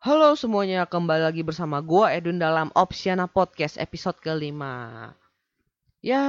Halo 0.00 0.32
semuanya, 0.32 0.88
kembali 0.88 1.28
lagi 1.28 1.44
bersama 1.44 1.76
gua 1.84 2.08
Edun 2.16 2.40
dalam 2.40 2.72
Opsiana 2.72 3.28
Podcast 3.28 3.76
episode 3.76 4.16
kelima. 4.16 5.12
Ya, 6.00 6.24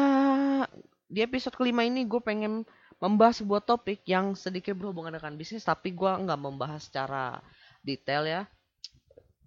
di 1.08 1.24
episode 1.24 1.56
kelima 1.56 1.88
ini 1.88 2.04
gue 2.04 2.20
pengen 2.20 2.68
membahas 3.00 3.40
sebuah 3.40 3.64
topik 3.64 4.04
yang 4.04 4.36
sedikit 4.36 4.76
berhubungan 4.76 5.16
dengan 5.16 5.40
bisnis, 5.40 5.64
tapi 5.64 5.96
gua 5.96 6.20
nggak 6.20 6.36
membahas 6.36 6.84
secara 6.84 7.40
detail 7.80 8.28
ya. 8.28 8.42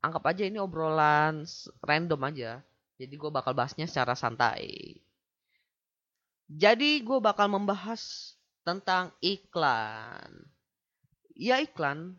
Anggap 0.01 0.25
aja 0.33 0.49
ini 0.49 0.57
obrolan 0.57 1.45
random 1.85 2.25
aja. 2.25 2.65
Jadi 2.97 3.21
gue 3.21 3.29
bakal 3.29 3.53
bahasnya 3.53 3.85
secara 3.85 4.17
santai. 4.17 5.05
Jadi 6.49 7.05
gue 7.05 7.21
bakal 7.21 7.53
membahas 7.53 8.33
tentang 8.65 9.13
iklan. 9.21 10.49
Ya 11.37 11.61
iklan, 11.61 12.17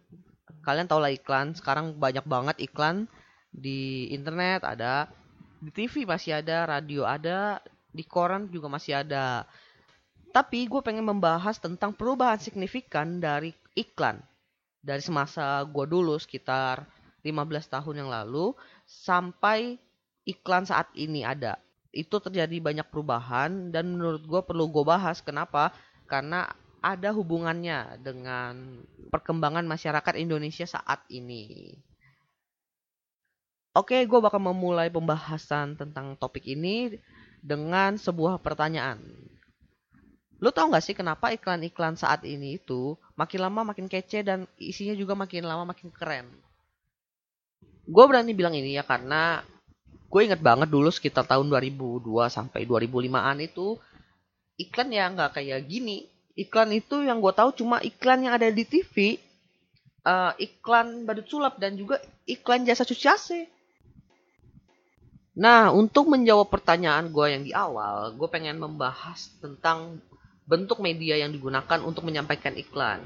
kalian 0.63 0.87
tau 0.87 1.01
lah 1.01 1.11
iklan. 1.11 1.57
Sekarang 1.57 1.97
banyak 1.97 2.23
banget 2.23 2.55
iklan 2.61 3.09
di 3.51 4.11
internet. 4.13 4.63
Ada 4.63 5.09
di 5.59 5.71
TV 5.73 6.05
masih 6.05 6.37
ada 6.39 6.69
radio 6.69 7.07
ada 7.07 7.57
di 7.95 8.03
koran 8.03 8.51
juga 8.51 8.67
masih 8.67 9.01
ada. 9.01 9.47
Tapi 10.35 10.67
gue 10.67 10.81
pengen 10.83 11.07
membahas 11.07 11.55
tentang 11.63 11.95
perubahan 11.95 12.37
signifikan 12.37 13.23
dari 13.23 13.55
iklan. 13.71 14.19
Dari 14.83 14.99
semasa 14.99 15.63
gue 15.63 15.85
dulu 15.87 16.19
sekitar 16.19 16.83
15 17.23 17.73
tahun 17.73 18.05
yang 18.05 18.09
lalu 18.11 18.51
sampai 18.83 19.79
iklan 20.27 20.67
saat 20.67 20.91
ini 20.93 21.23
ada. 21.23 21.55
Itu 21.95 22.19
terjadi 22.19 22.59
banyak 22.59 22.91
perubahan 22.91 23.71
dan 23.71 23.95
menurut 23.95 24.27
gue 24.27 24.41
perlu 24.43 24.67
gue 24.67 24.83
bahas. 24.83 25.23
Kenapa? 25.23 25.71
Karena 26.05 26.45
ada 26.85 27.09
hubungannya 27.09 27.97
dengan 27.97 28.85
perkembangan 29.09 29.65
masyarakat 29.65 30.21
Indonesia 30.21 30.69
saat 30.69 31.01
ini. 31.09 31.73
Oke, 33.73 34.05
gue 34.05 34.19
bakal 34.21 34.37
memulai 34.37 34.93
pembahasan 34.93 35.73
tentang 35.73 36.13
topik 36.15 36.45
ini 36.45 36.95
dengan 37.41 37.97
sebuah 37.97 38.37
pertanyaan. 38.37 39.01
Lo 40.39 40.53
tau 40.53 40.69
gak 40.69 40.85
sih 40.85 40.93
kenapa 40.93 41.33
iklan-iklan 41.33 41.97
saat 41.97 42.21
ini 42.23 42.61
itu 42.61 42.93
makin 43.17 43.39
lama 43.41 43.73
makin 43.73 43.89
kece 43.89 44.21
dan 44.21 44.45
isinya 44.61 44.93
juga 44.93 45.17
makin 45.17 45.43
lama 45.43 45.73
makin 45.73 45.89
keren? 45.89 46.29
Gue 47.89 48.05
berani 48.05 48.31
bilang 48.31 48.53
ini 48.53 48.77
ya 48.77 48.85
karena 48.85 49.41
gue 50.05 50.21
inget 50.21 50.39
banget 50.39 50.69
dulu 50.69 50.87
sekitar 50.93 51.25
tahun 51.25 51.49
2002 51.49 52.29
sampai 52.29 52.63
2005an 52.63 53.37
itu 53.41 53.75
iklan 54.55 54.89
ya 54.93 55.11
nggak 55.11 55.41
kayak 55.41 55.67
gini. 55.67 56.14
Iklan 56.43 56.69
itu 56.79 56.95
yang 57.07 57.17
gue 57.23 57.33
tahu 57.39 57.49
cuma 57.59 57.77
iklan 57.89 58.19
yang 58.25 58.33
ada 58.37 58.47
di 58.57 58.63
TV, 58.71 58.95
eh, 60.11 60.33
iklan 60.47 60.87
badut 61.07 61.27
sulap 61.31 61.53
dan 61.63 61.71
juga 61.81 61.95
iklan 62.35 62.61
jasa 62.67 62.83
cuci 62.89 63.07
AC. 63.11 63.27
Nah, 65.35 65.67
untuk 65.75 66.07
menjawab 66.07 66.47
pertanyaan 66.47 67.11
gue 67.11 67.27
yang 67.33 67.43
di 67.43 67.51
awal, 67.51 68.15
gue 68.15 68.27
pengen 68.31 68.55
membahas 68.55 69.19
tentang 69.43 69.99
bentuk 70.47 70.79
media 70.79 71.19
yang 71.19 71.31
digunakan 71.35 71.79
untuk 71.83 72.07
menyampaikan 72.07 72.55
iklan. 72.55 73.03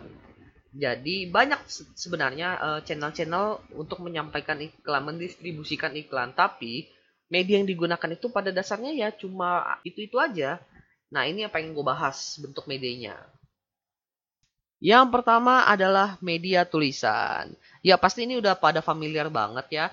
Jadi 0.83 1.25
banyak 1.29 1.61
se- 1.65 1.89
sebenarnya 1.97 2.49
eh, 2.67 2.79
channel-channel 2.85 3.45
untuk 3.81 3.99
menyampaikan 4.05 4.61
iklan, 4.61 5.03
mendistribusikan 5.09 5.93
iklan, 5.97 6.29
tapi 6.37 6.85
media 7.33 7.57
yang 7.61 7.69
digunakan 7.69 8.09
itu 8.13 8.27
pada 8.29 8.49
dasarnya 8.53 8.93
ya 8.93 9.09
cuma 9.13 9.49
itu-itu 9.85 10.17
aja. 10.21 10.61
Nah, 11.09 11.25
ini 11.25 11.45
yang 11.45 11.51
pengen 11.53 11.73
gue 11.73 11.85
bahas 11.85 12.37
bentuk 12.37 12.69
medianya. 12.69 13.17
Yang 14.79 15.11
pertama 15.11 15.67
adalah 15.67 16.15
media 16.23 16.63
tulisan. 16.63 17.51
Ya, 17.83 17.99
pasti 17.99 18.23
ini 18.23 18.39
udah 18.39 18.55
pada 18.55 18.79
familiar 18.79 19.27
banget 19.27 19.67
ya. 19.73 19.85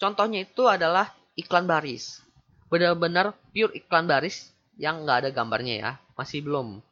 Contohnya 0.00 0.42
itu 0.42 0.66
adalah 0.66 1.14
iklan 1.38 1.68
baris. 1.68 2.24
Benar-benar 2.66 3.36
pure 3.54 3.70
iklan 3.78 4.10
baris 4.10 4.50
yang 4.80 5.06
nggak 5.06 5.24
ada 5.24 5.30
gambarnya 5.30 5.74
ya. 5.78 5.90
Masih 6.18 6.42
belum. 6.42 6.82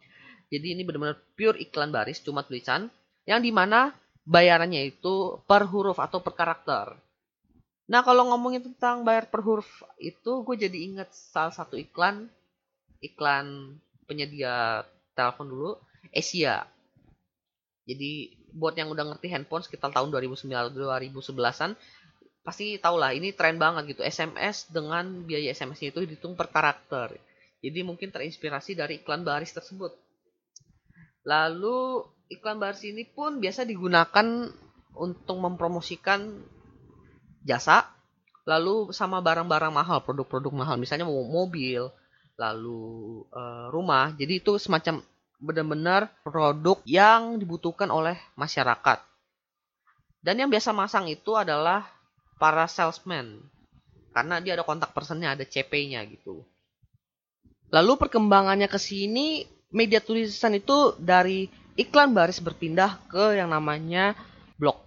Jadi 0.53 0.78
ini 0.78 0.86
benar-benar 0.86 1.19
pure 1.34 1.58
iklan 1.58 1.91
baris, 1.91 2.22
cuma 2.22 2.47
tulisan. 2.47 2.86
Yang 3.26 3.41
di 3.48 3.53
mana 3.56 3.91
bayarannya 4.28 4.94
itu 4.94 5.41
per 5.48 5.66
huruf 5.66 5.98
atau 5.98 6.20
per 6.20 6.36
karakter. 6.36 6.94
Nah, 7.84 8.00
kalau 8.00 8.30
ngomongin 8.32 8.62
tentang 8.62 9.03
bayar 9.03 9.28
per 9.28 9.42
huruf 9.42 9.69
itu, 9.98 10.44
gue 10.47 10.56
jadi 10.56 10.78
inget 10.86 11.10
salah 11.12 11.53
satu 11.53 11.76
iklan 11.76 12.30
iklan 13.04 13.76
penyedia 14.09 14.84
telepon 15.12 15.47
dulu 15.48 15.70
Asia. 16.10 16.65
Jadi 17.84 18.32
buat 18.54 18.72
yang 18.78 18.88
udah 18.88 19.12
ngerti 19.12 19.28
handphone 19.28 19.60
sekitar 19.60 19.92
tahun 19.92 20.09
2009 20.09 20.48
2011-an 20.72 21.76
pasti 22.44 22.76
tau 22.76 23.00
lah 23.00 23.16
ini 23.16 23.32
tren 23.32 23.56
banget 23.56 23.97
gitu. 23.97 24.03
SMS 24.04 24.69
dengan 24.69 25.25
biaya 25.25 25.53
SMS-nya 25.53 25.92
itu 25.92 26.00
dihitung 26.04 26.37
per 26.37 26.53
karakter. 26.53 27.16
Jadi 27.65 27.81
mungkin 27.81 28.12
terinspirasi 28.12 28.76
dari 28.76 29.00
iklan 29.00 29.25
baris 29.25 29.56
tersebut. 29.56 29.97
Lalu 31.25 32.04
iklan 32.28 32.60
baris 32.60 32.84
ini 32.84 33.09
pun 33.09 33.41
biasa 33.41 33.65
digunakan 33.65 34.53
untuk 34.94 35.36
mempromosikan 35.41 36.44
jasa 37.44 37.88
lalu 38.44 38.92
sama 38.92 39.25
barang-barang 39.25 39.72
mahal, 39.72 40.04
produk-produk 40.04 40.53
mahal, 40.53 40.76
misalnya 40.76 41.09
mobil, 41.09 41.88
lalu 42.39 43.22
eh, 43.31 43.67
rumah. 43.71 44.15
Jadi 44.15 44.43
itu 44.43 44.59
semacam 44.59 45.03
benar-benar 45.39 46.09
produk 46.25 46.78
yang 46.87 47.37
dibutuhkan 47.37 47.91
oleh 47.91 48.17
masyarakat. 48.34 48.99
Dan 50.25 50.41
yang 50.41 50.49
biasa 50.49 50.72
masang 50.72 51.05
itu 51.11 51.37
adalah 51.37 51.84
para 52.41 52.65
salesman. 52.65 53.45
Karena 54.15 54.39
dia 54.41 54.55
ada 54.56 54.65
kontak 54.65 54.95
personnya, 54.95 55.34
ada 55.34 55.45
CP-nya 55.45 56.00
gitu. 56.06 56.47
Lalu 57.75 57.93
perkembangannya 57.99 58.71
ke 58.71 58.78
sini, 58.78 59.43
media 59.75 59.99
tulisan 59.99 60.55
itu 60.55 60.95
dari 60.97 61.51
iklan 61.75 62.15
baris 62.15 62.39
berpindah 62.39 63.11
ke 63.11 63.34
yang 63.34 63.51
namanya 63.51 64.15
blog. 64.55 64.84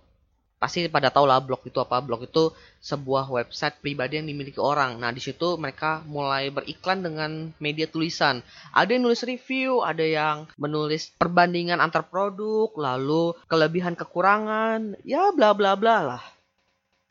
Pasti 0.58 0.90
pada 0.90 1.14
tahu 1.14 1.30
lah 1.30 1.38
blog 1.38 1.62
itu 1.70 1.78
apa. 1.78 2.02
Blog 2.02 2.26
itu 2.26 2.50
sebuah 2.82 3.30
website 3.30 3.78
pribadi 3.78 4.18
yang 4.18 4.26
dimiliki 4.26 4.58
orang. 4.58 4.98
Nah, 4.98 5.14
di 5.14 5.22
situ 5.22 5.54
mereka 5.54 6.02
mulai 6.10 6.50
beriklan 6.50 7.06
dengan 7.06 7.54
media 7.62 7.86
tulisan. 7.86 8.42
Ada 8.74 8.98
yang 8.98 9.06
nulis 9.06 9.22
review, 9.22 9.86
ada 9.86 10.02
yang 10.02 10.50
menulis 10.58 11.14
perbandingan 11.14 11.78
antar 11.78 12.10
produk, 12.10 12.74
lalu 12.74 13.38
kelebihan 13.46 13.94
kekurangan, 13.94 14.98
ya 15.06 15.30
bla 15.30 15.54
bla 15.54 15.78
bla 15.78 15.98
lah. 16.02 16.24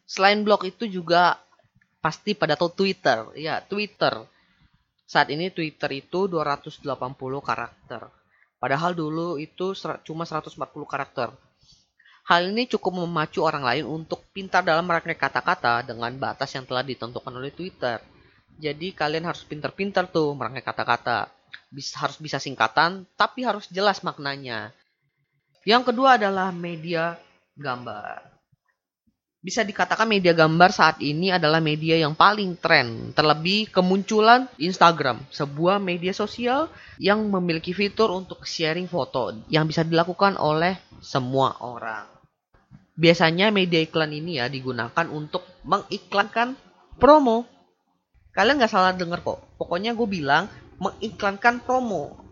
Selain 0.06 0.42
blog 0.42 0.66
itu 0.66 0.90
juga 0.90 1.38
pasti 2.02 2.34
pada 2.34 2.58
tahu 2.58 2.70
Twitter. 2.70 3.30
Ya, 3.38 3.62
Twitter. 3.62 4.26
Saat 5.06 5.30
ini 5.30 5.54
Twitter 5.54 6.02
itu 6.02 6.26
280 6.26 6.82
karakter. 7.42 8.10
Padahal 8.58 8.90
dulu 8.94 9.38
itu 9.38 9.74
cuma 10.02 10.26
140 10.26 10.58
karakter. 10.82 11.30
Hal 12.26 12.50
ini 12.50 12.66
cukup 12.66 13.06
memacu 13.06 13.38
orang 13.46 13.62
lain 13.62 13.86
untuk 13.86 14.26
pintar 14.34 14.66
dalam 14.66 14.82
merangkai 14.82 15.14
kata-kata 15.14 15.86
dengan 15.86 16.10
batas 16.18 16.50
yang 16.58 16.66
telah 16.66 16.82
ditentukan 16.82 17.30
oleh 17.30 17.54
Twitter. 17.54 18.02
Jadi 18.58 18.90
kalian 18.90 19.30
harus 19.30 19.46
pintar-pintar 19.46 20.10
tuh 20.10 20.34
merangkai 20.34 20.66
kata-kata. 20.66 21.30
Bisa, 21.70 22.02
harus 22.02 22.18
bisa 22.18 22.42
singkatan, 22.42 23.06
tapi 23.14 23.46
harus 23.46 23.70
jelas 23.70 24.02
maknanya. 24.02 24.74
Yang 25.62 25.94
kedua 25.94 26.18
adalah 26.18 26.50
media 26.50 27.14
gambar. 27.54 28.34
Bisa 29.38 29.62
dikatakan 29.62 30.10
media 30.10 30.34
gambar 30.34 30.74
saat 30.74 30.98
ini 30.98 31.30
adalah 31.30 31.62
media 31.62 31.94
yang 31.94 32.18
paling 32.18 32.58
tren, 32.58 33.14
terlebih 33.14 33.70
kemunculan 33.70 34.50
Instagram, 34.58 35.22
sebuah 35.30 35.78
media 35.78 36.10
sosial 36.10 36.66
yang 36.98 37.22
memiliki 37.30 37.70
fitur 37.70 38.10
untuk 38.10 38.42
sharing 38.42 38.90
foto 38.90 39.30
yang 39.46 39.70
bisa 39.70 39.86
dilakukan 39.86 40.34
oleh 40.34 40.74
semua 40.98 41.62
orang. 41.62 42.15
Biasanya 42.96 43.52
media 43.52 43.84
iklan 43.84 44.08
ini 44.12 44.40
ya 44.40 44.48
digunakan 44.48 45.06
untuk 45.12 45.44
mengiklankan 45.68 46.56
promo. 46.96 47.44
Kalian 48.32 48.56
nggak 48.56 48.72
salah 48.72 48.96
denger 48.96 49.20
kok. 49.20 49.60
Pokoknya 49.60 49.92
gue 49.92 50.08
bilang 50.08 50.48
mengiklankan 50.80 51.60
promo. 51.60 52.26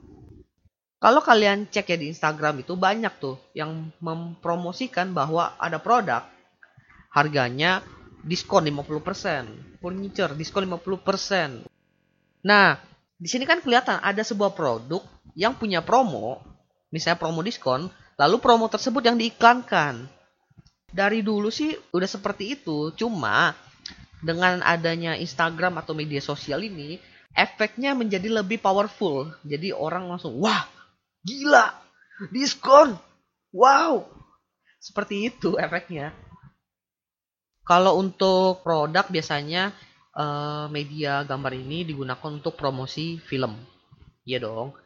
Kalau 1.04 1.20
kalian 1.20 1.68
cek 1.68 1.92
ya 1.92 1.96
di 2.00 2.08
Instagram 2.08 2.64
itu 2.64 2.80
banyak 2.80 3.12
tuh 3.20 3.36
yang 3.52 3.92
mempromosikan 4.00 5.12
bahwa 5.12 5.52
ada 5.60 5.76
produk 5.76 6.24
harganya 7.12 7.84
diskon 8.24 8.64
50%, 8.64 9.84
furniture 9.84 10.32
diskon 10.32 10.64
50%. 10.64 11.68
Nah, 12.40 12.80
di 13.20 13.28
sini 13.28 13.44
kan 13.44 13.60
kelihatan 13.60 14.00
ada 14.00 14.24
sebuah 14.24 14.56
produk 14.56 15.04
yang 15.36 15.52
punya 15.60 15.84
promo, 15.84 16.40
misalnya 16.88 17.20
promo 17.20 17.44
diskon, 17.44 17.92
lalu 18.16 18.36
promo 18.40 18.72
tersebut 18.72 19.04
yang 19.04 19.20
diiklankan. 19.20 20.08
Dari 20.90 21.24
dulu 21.24 21.48
sih 21.48 21.72
udah 21.94 22.08
seperti 22.08 22.58
itu, 22.58 22.92
cuma 22.98 23.54
dengan 24.24 24.64
adanya 24.64 25.16
Instagram 25.16 25.80
atau 25.80 25.92
media 25.96 26.20
sosial 26.20 26.64
ini, 26.64 27.00
efeknya 27.34 27.92
menjadi 27.92 28.28
lebih 28.30 28.60
powerful. 28.60 29.32
Jadi 29.44 29.72
orang 29.74 30.08
langsung, 30.08 30.38
wah 30.38 30.74
Gila, 31.24 31.72
diskon. 32.28 33.00
Wow. 33.48 34.04
Seperti 34.76 35.32
itu 35.32 35.56
efeknya. 35.56 36.12
Kalau 37.64 37.96
untuk 37.96 38.60
produk 38.60 39.08
biasanya 39.08 39.72
uh, 40.12 40.68
media 40.68 41.24
gambar 41.24 41.56
ini 41.56 41.88
digunakan 41.88 42.28
untuk 42.28 42.60
promosi 42.60 43.16
film. 43.16 43.56
Iya 44.28 44.44
dong. 44.44 44.76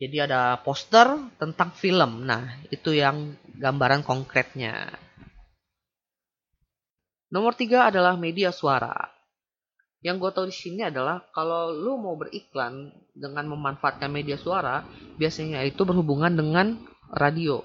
Jadi 0.00 0.16
ada 0.24 0.56
poster 0.64 1.20
tentang 1.36 1.76
film. 1.76 2.24
Nah, 2.24 2.64
itu 2.72 2.96
yang 2.96 3.36
gambaran 3.60 4.00
konkretnya. 4.08 4.88
Nomor 7.28 7.52
tiga 7.52 7.92
adalah 7.92 8.16
media 8.16 8.48
suara. 8.48 8.94
Yang 10.00 10.16
gue 10.22 10.30
tahu 10.30 10.46
di 10.48 10.56
sini 10.56 10.82
adalah 10.86 11.26
kalau 11.34 11.74
lu 11.74 11.98
mau 11.98 12.14
beriklan 12.14 12.94
dengan 13.12 13.50
memanfaatkan 13.50 14.08
media 14.08 14.38
suara, 14.38 14.86
biasanya 15.18 15.66
itu 15.66 15.82
berhubungan 15.82 16.32
dengan 16.32 16.78
radio. 17.10 17.60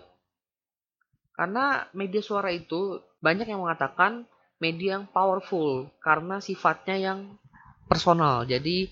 Karena 1.33 1.85
media 1.93 2.21
suara 2.21 2.49
itu 2.49 3.01
banyak 3.21 3.47
yang 3.47 3.61
mengatakan 3.61 4.25
media 4.57 4.99
yang 4.99 5.05
powerful 5.09 5.89
karena 6.01 6.41
sifatnya 6.41 6.95
yang 6.97 7.19
personal. 7.85 8.43
Jadi 8.49 8.89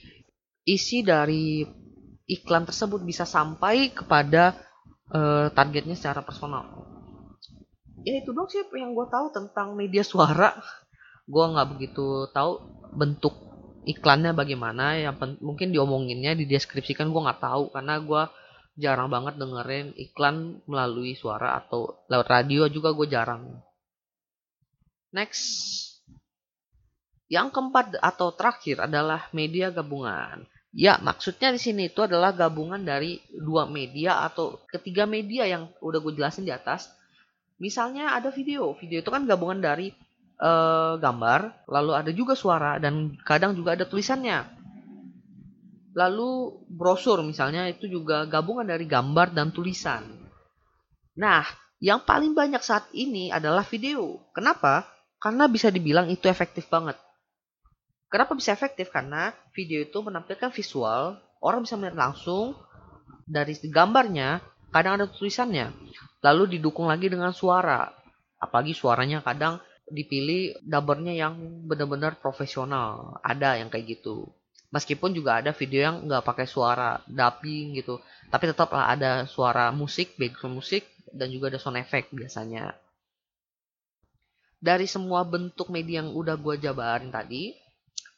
isi 0.65 1.01
dari 1.01 1.65
iklan 2.29 2.63
tersebut 2.63 3.01
bisa 3.03 3.25
sampai 3.27 3.91
kepada 3.91 4.55
uh, 5.11 5.51
targetnya 5.51 5.97
secara 5.97 6.21
personal. 6.21 6.91
Ya 8.01 8.17
itu 8.17 8.33
dong 8.33 8.49
sih 8.49 8.65
yang 8.73 8.97
gue 8.97 9.07
tahu 9.09 9.29
tentang 9.29 9.77
media 9.77 10.01
suara. 10.01 10.57
Gue 11.29 11.45
nggak 11.45 11.67
begitu 11.77 12.25
tahu 12.33 12.57
bentuk 12.97 13.33
iklannya 13.85 14.33
bagaimana. 14.33 14.97
Yang 14.97 15.37
mungkin 15.41 15.69
diomonginnya 15.69 16.33
dideskripsikan 16.33 17.13
gue 17.13 17.21
nggak 17.21 17.41
tahu. 17.41 17.69
Karena 17.69 18.01
gue 18.01 18.23
jarang 18.81 19.13
banget 19.13 19.37
dengerin 19.37 19.93
iklan 19.93 20.65
melalui 20.65 21.13
suara 21.13 21.61
atau 21.61 22.01
lewat 22.09 22.27
radio 22.27 22.65
juga 22.65 22.89
gue 22.89 23.05
jarang. 23.05 23.61
Next. 25.13 25.77
Yang 27.31 27.47
keempat 27.55 28.01
atau 28.01 28.33
terakhir 28.33 28.83
adalah 28.89 29.29
media 29.31 29.69
gabungan. 29.69 30.43
Ya 30.71 30.99
maksudnya 30.99 31.51
di 31.53 31.59
sini 31.59 31.91
itu 31.91 32.01
adalah 32.03 32.31
gabungan 32.31 32.81
dari 32.81 33.19
dua 33.31 33.67
media 33.67 34.23
atau 34.23 34.59
ketiga 34.67 35.03
media 35.03 35.43
yang 35.47 35.67
udah 35.83 35.99
gue 35.99 36.15
jelasin 36.15 36.47
di 36.47 36.51
atas 36.51 36.91
misalnya 37.61 38.17
ada 38.17 38.33
video 38.33 38.73
video 38.73 39.05
itu 39.05 39.09
kan 39.13 39.29
gabungan 39.29 39.61
dari 39.61 39.93
uh, 40.41 40.97
gambar, 40.97 41.69
lalu 41.69 41.91
ada 41.93 42.11
juga 42.11 42.33
suara 42.33 42.81
dan 42.81 43.13
kadang 43.21 43.53
juga 43.53 43.77
ada 43.77 43.85
tulisannya. 43.85 44.59
Lalu 45.93 46.65
brosur 46.65 47.21
misalnya 47.21 47.69
itu 47.69 47.85
juga 47.85 48.25
gabungan 48.25 48.65
dari 48.65 48.89
gambar 48.89 49.37
dan 49.37 49.53
tulisan. 49.53 50.01
Nah, 51.19 51.45
yang 51.77 52.01
paling 52.01 52.33
banyak 52.33 52.63
saat 52.63 52.89
ini 52.97 53.29
adalah 53.29 53.61
video. 53.61 54.17
Kenapa? 54.33 54.89
Karena 55.21 55.45
bisa 55.45 55.69
dibilang 55.69 56.09
itu 56.09 56.25
efektif 56.25 56.65
banget. 56.71 56.97
Kenapa 58.09 58.33
bisa 58.35 58.51
efektif? 58.51 58.89
Karena 58.89 59.31
video 59.53 59.83
itu 59.83 59.99
menampilkan 60.01 60.51
visual, 60.51 61.19
orang 61.43 61.63
bisa 61.63 61.75
melihat 61.75 62.09
langsung 62.09 62.55
dari 63.27 63.55
gambarnya, 63.67 64.43
kadang 64.71 64.97
ada 64.97 65.05
tulisannya. 65.07 65.75
Lalu 66.23 66.57
didukung 66.57 66.87
lagi 66.87 67.11
dengan 67.11 67.35
suara. 67.35 67.91
Apalagi 68.41 68.73
suaranya 68.73 69.21
kadang 69.21 69.61
dipilih 69.91 70.57
dubbernya 70.63 71.13
yang 71.13 71.37
benar-benar 71.67 72.17
profesional. 72.17 73.19
Ada 73.21 73.59
yang 73.59 73.69
kayak 73.69 73.99
gitu. 73.99 74.31
Meskipun 74.71 75.11
juga 75.11 75.43
ada 75.43 75.51
video 75.51 75.83
yang 75.83 76.07
nggak 76.07 76.23
pakai 76.23 76.47
suara 76.47 77.03
dubbing 77.03 77.75
gitu. 77.75 77.99
Tapi 78.31 78.47
tetap 78.47 78.71
lah 78.71 78.87
ada 78.87 79.27
suara 79.27 79.69
musik 79.75 80.15
background 80.15 80.63
musik 80.63 80.87
dan 81.11 81.27
juga 81.27 81.51
ada 81.51 81.59
sound 81.59 81.75
effect 81.75 82.15
biasanya. 82.15 82.71
Dari 84.61 84.87
semua 84.87 85.27
bentuk 85.27 85.67
media 85.67 85.99
yang 85.99 86.15
udah 86.15 86.39
gue 86.39 86.55
jabarin 86.61 87.11
tadi 87.11 87.51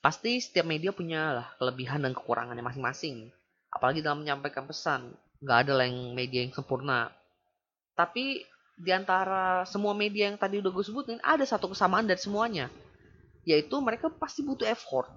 pasti 0.04 0.38
setiap 0.44 0.68
media 0.68 0.92
punya 0.92 1.42
lah 1.42 1.48
kelebihan 1.58 2.06
dan 2.06 2.14
kekurangannya 2.14 2.62
masing-masing. 2.62 3.34
Apalagi 3.74 4.06
dalam 4.06 4.22
menyampaikan 4.22 4.70
pesan 4.70 5.10
nggak 5.44 5.58
ada 5.68 5.84
yang 5.84 6.16
media 6.16 6.40
yang 6.48 6.56
sempurna. 6.56 7.12
Tapi 7.94 8.42
di 8.74 8.90
antara 8.90 9.68
semua 9.68 9.94
media 9.94 10.32
yang 10.32 10.40
tadi 10.40 10.58
udah 10.64 10.72
gue 10.72 10.86
sebutin 10.88 11.20
ada 11.22 11.44
satu 11.44 11.76
kesamaan 11.76 12.08
dari 12.08 12.18
semuanya. 12.18 12.72
Yaitu 13.44 13.76
mereka 13.84 14.08
pasti 14.08 14.40
butuh 14.42 14.64
effort 14.66 15.12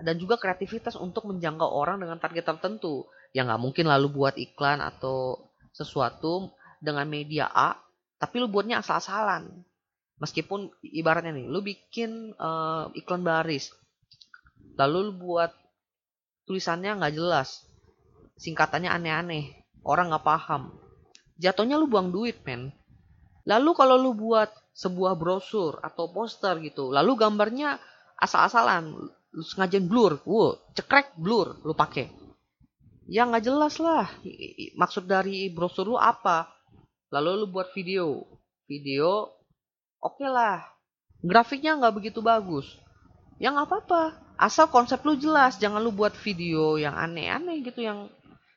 dan 0.00 0.16
juga 0.16 0.40
kreativitas 0.40 0.96
untuk 0.96 1.28
menjangkau 1.28 1.68
orang 1.68 2.00
dengan 2.00 2.16
target 2.16 2.56
tertentu. 2.56 3.04
Yang 3.36 3.52
nggak 3.52 3.62
mungkin 3.62 3.84
lalu 3.86 4.08
buat 4.10 4.34
iklan 4.40 4.80
atau 4.80 5.52
sesuatu 5.76 6.56
dengan 6.80 7.04
media 7.04 7.52
A 7.52 7.76
tapi 8.16 8.40
lu 8.40 8.48
buatnya 8.48 8.80
asal-asalan. 8.80 9.52
Meskipun 10.16 10.72
ibaratnya 10.80 11.36
nih 11.36 11.44
lu 11.44 11.60
bikin 11.60 12.32
uh, 12.40 12.88
iklan 12.96 13.20
baris 13.20 13.68
lalu 14.76 15.10
lu 15.10 15.12
buat 15.16 15.50
tulisannya 16.44 17.00
nggak 17.00 17.14
jelas 17.16 17.64
singkatannya 18.36 18.92
aneh-aneh 18.92 19.65
orang 19.86 20.10
nggak 20.10 20.26
paham. 20.26 20.74
Jatuhnya 21.38 21.78
lu 21.78 21.86
buang 21.86 22.10
duit 22.10 22.42
men. 22.42 22.74
Lalu 23.46 23.70
kalau 23.78 23.94
lu 23.94 24.10
buat 24.18 24.50
sebuah 24.74 25.14
brosur 25.14 25.78
atau 25.78 26.10
poster 26.10 26.58
gitu, 26.60 26.90
lalu 26.90 27.14
gambarnya 27.14 27.78
asal-asalan, 28.18 28.92
lu 29.06 29.42
sengaja 29.46 29.78
blur, 29.78 30.18
wow, 30.26 30.58
cekrek 30.74 31.14
blur, 31.14 31.62
lu 31.62 31.70
pakai. 31.72 32.10
Ya 33.06 33.22
nggak 33.22 33.46
jelas 33.46 33.78
lah, 33.78 34.10
maksud 34.74 35.06
dari 35.06 35.46
brosur 35.54 35.86
lu 35.86 35.94
apa. 35.94 36.50
Lalu 37.14 37.46
lu 37.46 37.46
buat 37.54 37.70
video, 37.70 38.26
video, 38.66 39.30
oke 40.02 40.18
okay 40.18 40.26
lah, 40.26 40.66
grafiknya 41.22 41.78
nggak 41.78 41.94
begitu 42.02 42.18
bagus. 42.18 42.66
Ya 43.38 43.54
nggak 43.54 43.70
apa-apa, 43.70 44.02
asal 44.42 44.66
konsep 44.66 45.06
lu 45.06 45.14
jelas, 45.14 45.54
jangan 45.62 45.78
lu 45.78 45.94
buat 45.94 46.18
video 46.18 46.74
yang 46.82 46.98
aneh-aneh 46.98 47.62
gitu, 47.62 47.86
yang 47.86 48.10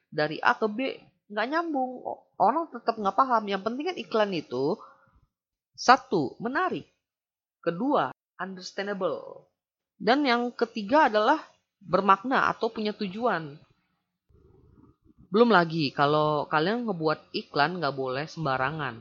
dari 0.09 0.41
A 0.41 0.57
ke 0.57 0.65
B 0.65 0.97
nggak 1.29 1.47
nyambung. 1.47 2.03
Orang 2.35 2.73
tetap 2.73 2.97
nggak 2.97 3.15
paham. 3.15 3.43
Yang 3.45 3.61
penting 3.69 3.85
kan 3.93 3.97
iklan 3.97 4.31
itu 4.33 4.75
satu 5.77 6.35
menarik. 6.41 6.89
Kedua 7.61 8.11
understandable. 8.41 9.47
Dan 9.95 10.25
yang 10.25 10.49
ketiga 10.51 11.07
adalah 11.07 11.39
bermakna 11.79 12.49
atau 12.49 12.67
punya 12.67 12.91
tujuan. 12.97 13.55
Belum 15.29 15.53
lagi 15.53 15.93
kalau 15.93 16.49
kalian 16.49 16.89
ngebuat 16.89 17.31
iklan 17.37 17.77
nggak 17.77 17.95
boleh 17.95 18.25
sembarangan. 18.25 18.97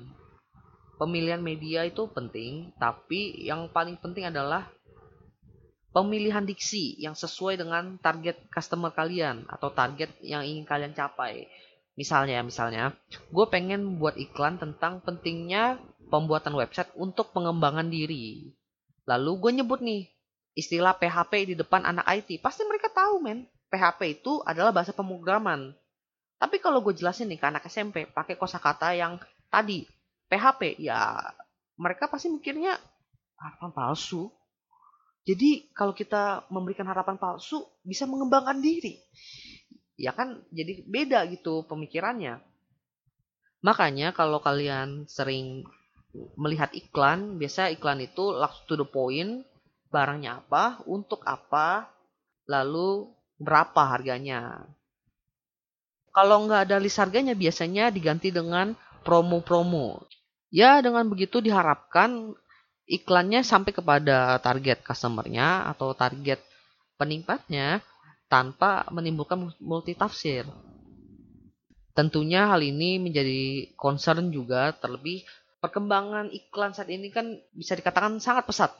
Pemilihan 0.98 1.40
media 1.40 1.86
itu 1.86 2.10
penting 2.10 2.74
tapi 2.76 3.46
yang 3.46 3.70
paling 3.70 3.96
penting 4.02 4.26
adalah 4.26 4.66
pemilihan 5.94 6.42
diksi 6.42 6.98
yang 6.98 7.14
sesuai 7.14 7.62
dengan 7.62 7.96
target 8.02 8.50
customer 8.50 8.90
kalian 8.90 9.46
atau 9.46 9.70
target 9.70 10.10
yang 10.20 10.42
ingin 10.42 10.66
kalian 10.66 10.92
capai 10.92 11.46
Misalnya, 11.98 12.46
misalnya, 12.46 12.94
gue 13.10 13.46
pengen 13.50 13.98
buat 13.98 14.14
iklan 14.14 14.54
tentang 14.54 15.02
pentingnya 15.02 15.82
pembuatan 16.14 16.54
website 16.54 16.94
untuk 16.94 17.34
pengembangan 17.34 17.90
diri. 17.90 18.54
Lalu 19.02 19.30
gue 19.42 19.52
nyebut 19.58 19.82
nih 19.82 20.06
istilah 20.54 20.94
PHP 20.94 21.50
di 21.50 21.54
depan 21.58 21.82
anak 21.82 22.06
IT. 22.22 22.38
Pasti 22.38 22.62
mereka 22.62 22.86
tahu 22.94 23.18
men, 23.18 23.50
PHP 23.66 24.22
itu 24.22 24.38
adalah 24.46 24.70
bahasa 24.70 24.94
pemrograman. 24.94 25.74
Tapi 26.38 26.62
kalau 26.62 26.86
gue 26.86 26.94
jelasin 26.94 27.26
nih 27.34 27.42
ke 27.42 27.46
anak 27.50 27.66
SMP 27.66 28.06
pakai 28.06 28.38
kosakata 28.38 28.94
yang 28.94 29.18
tadi 29.50 29.82
PHP, 30.30 30.78
ya 30.78 31.18
mereka 31.74 32.06
pasti 32.06 32.30
mikirnya 32.30 32.78
harapan 33.42 33.74
palsu. 33.74 34.30
Jadi 35.26 35.66
kalau 35.74 35.90
kita 35.98 36.46
memberikan 36.46 36.86
harapan 36.86 37.18
palsu 37.18 37.58
bisa 37.82 38.06
mengembangkan 38.06 38.62
diri 38.62 39.02
ya 39.98 40.14
kan 40.14 40.40
jadi 40.54 40.86
beda 40.86 41.26
gitu 41.28 41.66
pemikirannya. 41.66 42.38
Makanya 43.60 44.14
kalau 44.14 44.38
kalian 44.38 45.10
sering 45.10 45.66
melihat 46.38 46.70
iklan, 46.72 47.36
biasa 47.36 47.74
iklan 47.74 48.00
itu 48.00 48.30
langsung 48.30 48.64
to 48.70 48.74
the 48.78 48.86
point, 48.86 49.42
barangnya 49.90 50.40
apa, 50.46 50.78
untuk 50.86 51.26
apa, 51.26 51.90
lalu 52.46 53.10
berapa 53.42 53.82
harganya. 53.82 54.62
Kalau 56.14 56.46
nggak 56.46 56.70
ada 56.70 56.76
list 56.78 57.02
harganya 57.02 57.34
biasanya 57.34 57.90
diganti 57.90 58.30
dengan 58.30 58.78
promo-promo. 59.02 60.06
Ya 60.48 60.80
dengan 60.80 61.04
begitu 61.10 61.42
diharapkan 61.44 62.32
iklannya 62.88 63.44
sampai 63.44 63.76
kepada 63.76 64.40
target 64.40 64.80
customernya 64.80 65.68
atau 65.68 65.92
target 65.92 66.40
penikmatnya 66.96 67.84
tanpa 68.28 68.84
menimbulkan 68.92 69.50
multitafsir. 69.58 70.44
Tentunya 71.96 72.46
hal 72.46 72.62
ini 72.62 73.02
menjadi 73.02 73.74
concern 73.74 74.30
juga 74.30 74.70
terlebih 74.78 75.26
perkembangan 75.58 76.30
iklan 76.30 76.70
saat 76.70 76.86
ini 76.92 77.10
kan 77.10 77.34
bisa 77.50 77.74
dikatakan 77.74 78.22
sangat 78.22 78.46
pesat. 78.46 78.70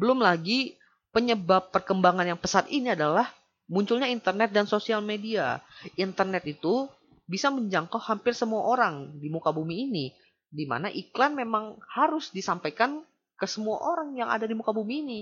Belum 0.00 0.16
lagi 0.16 0.80
penyebab 1.12 1.68
perkembangan 1.68 2.24
yang 2.24 2.40
pesat 2.40 2.64
ini 2.72 2.96
adalah 2.96 3.28
munculnya 3.68 4.08
internet 4.08 4.50
dan 4.50 4.64
sosial 4.64 5.04
media. 5.04 5.60
Internet 6.00 6.48
itu 6.48 6.88
bisa 7.28 7.52
menjangkau 7.52 8.00
hampir 8.00 8.32
semua 8.32 8.66
orang 8.66 9.20
di 9.20 9.28
muka 9.30 9.52
bumi 9.52 9.86
ini, 9.86 10.10
di 10.50 10.64
mana 10.66 10.88
iklan 10.88 11.36
memang 11.36 11.78
harus 11.94 12.34
disampaikan 12.34 13.04
ke 13.38 13.46
semua 13.46 13.78
orang 13.78 14.16
yang 14.18 14.26
ada 14.32 14.48
di 14.48 14.56
muka 14.56 14.74
bumi 14.74 15.04
ini. 15.06 15.20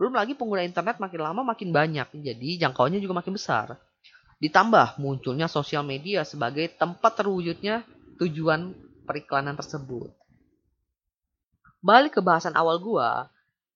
Belum 0.00 0.16
lagi 0.16 0.32
pengguna 0.32 0.64
internet 0.64 0.96
makin 0.96 1.20
lama 1.20 1.44
makin 1.44 1.76
banyak, 1.76 2.08
jadi 2.24 2.64
jangkauannya 2.64 3.04
juga 3.04 3.20
makin 3.20 3.36
besar. 3.36 3.76
Ditambah 4.40 4.96
munculnya 4.96 5.44
sosial 5.44 5.84
media 5.84 6.24
sebagai 6.24 6.72
tempat 6.72 7.20
terwujudnya 7.20 7.84
tujuan 8.16 8.72
periklanan 9.04 9.60
tersebut. 9.60 10.08
Balik 11.84 12.16
ke 12.16 12.24
bahasan 12.24 12.56
awal 12.56 12.80
gua, 12.80 13.28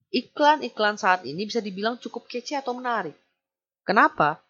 iklan-iklan 0.09 0.97
saat 0.97 1.29
ini 1.29 1.45
bisa 1.45 1.61
dibilang 1.61 2.01
cukup 2.01 2.25
kece 2.25 2.57
atau 2.57 2.73
menarik. 2.73 3.13
Kenapa? 3.85 4.41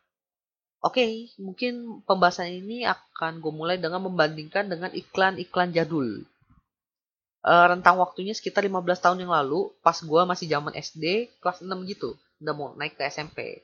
Oke, 0.80 1.28
mungkin 1.36 2.06
pembahasan 2.08 2.56
ini 2.56 2.88
akan 2.88 3.44
gue 3.44 3.52
mulai 3.52 3.76
dengan 3.76 4.00
membandingkan 4.06 4.72
dengan 4.72 4.96
iklan-iklan 4.96 5.76
jadul. 5.76 6.24
E, 7.46 7.54
rentang 7.70 8.02
waktunya 8.02 8.34
sekitar 8.34 8.66
15 8.66 8.82
tahun 8.98 9.22
yang 9.22 9.32
lalu, 9.32 9.70
pas 9.86 10.02
gue 10.02 10.22
masih 10.26 10.50
zaman 10.50 10.74
SD, 10.74 11.38
kelas 11.38 11.62
6 11.62 11.70
gitu. 11.86 12.18
Udah 12.42 12.54
mau 12.58 12.74
naik 12.74 12.98
ke 12.98 13.06
SMP 13.06 13.62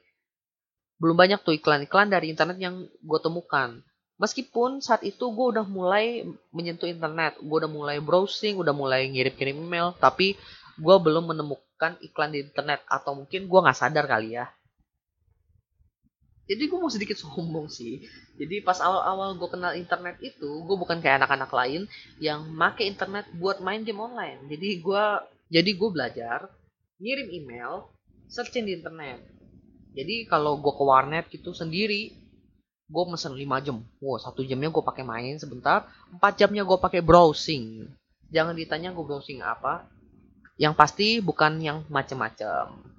belum 1.01 1.17
banyak 1.17 1.41
tuh 1.41 1.57
iklan-iklan 1.57 2.13
dari 2.13 2.29
internet 2.29 2.61
yang 2.61 2.85
gue 2.85 3.19
temukan. 3.25 3.81
Meskipun 4.21 4.85
saat 4.85 5.01
itu 5.01 5.33
gue 5.33 5.47
udah 5.57 5.65
mulai 5.65 6.21
menyentuh 6.53 6.85
internet, 6.85 7.41
gue 7.41 7.57
udah 7.57 7.71
mulai 7.73 7.97
browsing, 7.97 8.61
udah 8.61 8.69
mulai 8.69 9.09
ngirim-kirim 9.09 9.57
email, 9.57 9.97
tapi 9.97 10.37
gue 10.77 10.95
belum 11.01 11.33
menemukan 11.33 11.97
iklan 12.05 12.37
di 12.37 12.45
internet 12.45 12.85
atau 12.85 13.17
mungkin 13.17 13.49
gue 13.49 13.59
nggak 13.65 13.79
sadar 13.81 14.05
kali 14.05 14.37
ya. 14.37 14.45
Jadi 16.49 16.63
gue 16.67 16.79
mau 16.79 16.89
sedikit 16.91 17.15
sombong 17.15 17.69
sih. 17.69 18.01
Jadi 18.35 18.65
pas 18.65 18.81
awal-awal 18.81 19.37
gue 19.37 19.49
kenal 19.49 19.73
internet 19.77 20.17
itu, 20.19 20.49
gue 20.65 20.77
bukan 20.77 20.97
kayak 20.99 21.21
anak-anak 21.23 21.51
lain 21.53 21.81
yang 22.17 22.43
make 22.49 22.81
internet 22.81 23.29
buat 23.37 23.61
main 23.61 23.85
game 23.85 24.01
online. 24.01 24.41
Jadi 24.49 24.81
gue 24.81 25.03
jadi 25.51 25.71
gue 25.71 25.89
belajar 25.91 26.49
ngirim 26.97 27.29
email, 27.29 27.87
searching 28.27 28.65
di 28.65 28.79
internet. 28.79 29.21
Jadi 29.91 30.25
kalau 30.25 30.57
gue 30.57 30.71
ke 30.71 30.83
warnet 30.83 31.27
gitu 31.29 31.51
sendiri 31.51 32.15
gue 32.91 33.03
mesen 33.07 33.31
5 33.31 33.65
jam. 33.65 33.77
Wow 34.03 34.19
satu 34.19 34.43
jamnya 34.43 34.67
gue 34.67 34.83
pakai 34.83 35.07
main 35.07 35.39
sebentar 35.39 35.87
4 36.11 36.19
jamnya 36.39 36.67
gue 36.67 36.77
pakai 36.79 36.99
browsing. 36.99 37.87
Jangan 38.31 38.55
ditanya 38.55 38.91
gue 38.91 39.03
browsing 39.03 39.39
apa. 39.39 39.87
Yang 40.59 40.73
pasti 40.75 41.07
bukan 41.23 41.59
yang 41.63 41.87
macem-macem 41.87 42.91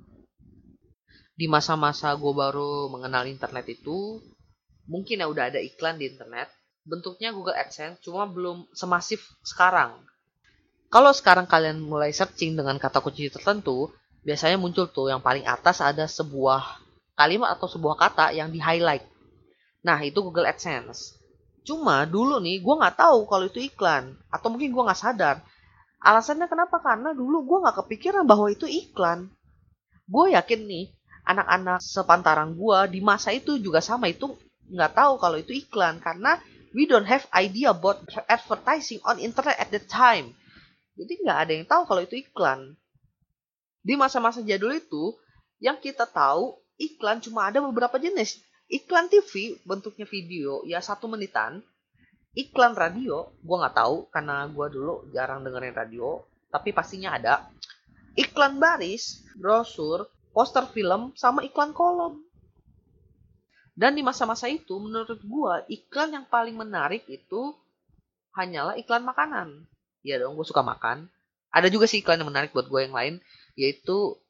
di 1.42 1.50
masa-masa 1.50 2.14
gue 2.14 2.30
baru 2.30 2.86
mengenal 2.86 3.26
internet 3.26 3.66
itu 3.66 4.22
mungkin 4.86 5.18
ya 5.18 5.26
udah 5.26 5.50
ada 5.50 5.58
iklan 5.58 5.98
di 5.98 6.06
internet 6.06 6.46
bentuknya 6.86 7.34
Google 7.34 7.58
AdSense 7.58 7.98
cuma 7.98 8.30
belum 8.30 8.70
semasif 8.70 9.26
sekarang 9.42 9.98
kalau 10.86 11.10
sekarang 11.10 11.50
kalian 11.50 11.82
mulai 11.82 12.14
searching 12.14 12.54
dengan 12.54 12.78
kata 12.78 13.02
kunci 13.02 13.26
tertentu 13.26 13.90
biasanya 14.22 14.54
muncul 14.54 14.86
tuh 14.86 15.10
yang 15.10 15.18
paling 15.18 15.42
atas 15.42 15.82
ada 15.82 16.06
sebuah 16.06 16.78
kalimat 17.18 17.58
atau 17.58 17.66
sebuah 17.66 17.98
kata 17.98 18.36
yang 18.36 18.54
di 18.54 18.62
highlight. 18.62 19.04
Nah 19.82 19.98
itu 20.04 20.22
Google 20.22 20.46
AdSense. 20.46 21.18
Cuma 21.66 22.06
dulu 22.06 22.38
nih 22.38 22.62
gue 22.62 22.74
nggak 22.76 22.98
tahu 22.98 23.26
kalau 23.26 23.50
itu 23.50 23.58
iklan 23.62 24.14
atau 24.30 24.46
mungkin 24.50 24.70
gue 24.70 24.82
nggak 24.84 25.00
sadar. 25.00 25.42
Alasannya 26.02 26.44
kenapa? 26.50 26.82
Karena 26.82 27.16
dulu 27.16 27.40
gue 27.46 27.58
nggak 27.64 27.82
kepikiran 27.82 28.28
bahwa 28.28 28.50
itu 28.52 28.68
iklan. 28.68 29.32
Gue 30.04 30.36
yakin 30.36 30.60
nih 30.66 30.92
anak-anak 31.22 31.78
sepantaran 31.82 32.54
gue 32.58 32.78
di 32.90 33.00
masa 33.00 33.30
itu 33.30 33.58
juga 33.58 33.78
sama 33.78 34.10
itu 34.10 34.34
nggak 34.72 34.92
tahu 34.96 35.12
kalau 35.20 35.38
itu 35.38 35.52
iklan 35.54 36.02
karena 36.02 36.38
we 36.72 36.88
don't 36.88 37.06
have 37.06 37.28
idea 37.36 37.70
about 37.70 38.02
advertising 38.26 38.98
on 39.06 39.20
internet 39.20 39.56
at 39.60 39.70
the 39.70 39.82
time. 39.82 40.34
Jadi 40.98 41.22
nggak 41.24 41.38
ada 41.46 41.52
yang 41.52 41.66
tahu 41.68 41.82
kalau 41.88 42.02
itu 42.04 42.20
iklan 42.20 42.74
di 43.82 43.98
masa-masa 43.98 44.38
jadul 44.46 44.70
itu 44.78 45.18
yang 45.58 45.78
kita 45.82 46.06
tahu 46.06 46.54
iklan 46.78 47.18
cuma 47.18 47.50
ada 47.50 47.58
beberapa 47.58 47.98
jenis. 47.98 48.38
Iklan 48.72 49.10
TV 49.12 49.58
bentuknya 49.68 50.08
video 50.08 50.64
ya 50.64 50.80
satu 50.80 51.10
menitan. 51.10 51.60
Iklan 52.32 52.72
radio 52.72 53.28
gue 53.44 53.56
nggak 53.58 53.76
tahu 53.76 54.08
karena 54.08 54.48
gue 54.48 54.66
dulu 54.72 54.94
jarang 55.12 55.44
dengerin 55.44 55.76
radio. 55.76 56.24
Tapi 56.48 56.72
pastinya 56.72 57.18
ada. 57.18 57.34
Iklan 58.16 58.60
baris, 58.60 59.24
brosur, 59.36 60.08
poster 60.32 60.64
film, 60.72 61.12
sama 61.14 61.44
iklan 61.44 61.76
kolom. 61.76 62.20
Dan 63.72 63.96
di 63.96 64.04
masa-masa 64.04 64.52
itu 64.52 64.76
menurut 64.76 65.16
gue 65.16 65.54
iklan 65.72 66.12
yang 66.12 66.26
paling 66.28 66.52
menarik 66.52 67.08
itu 67.08 67.56
hanyalah 68.36 68.76
iklan 68.76 69.04
makanan. 69.04 69.64
Ya 70.04 70.20
dong 70.20 70.36
gue 70.36 70.44
suka 70.44 70.60
makan. 70.60 71.08
Ada 71.52 71.72
juga 71.72 71.88
sih 71.88 72.04
iklan 72.04 72.20
yang 72.20 72.28
menarik 72.28 72.52
buat 72.52 72.68
gue 72.68 72.80
yang 72.84 72.92
lain 72.96 73.14
yaitu 73.56 74.20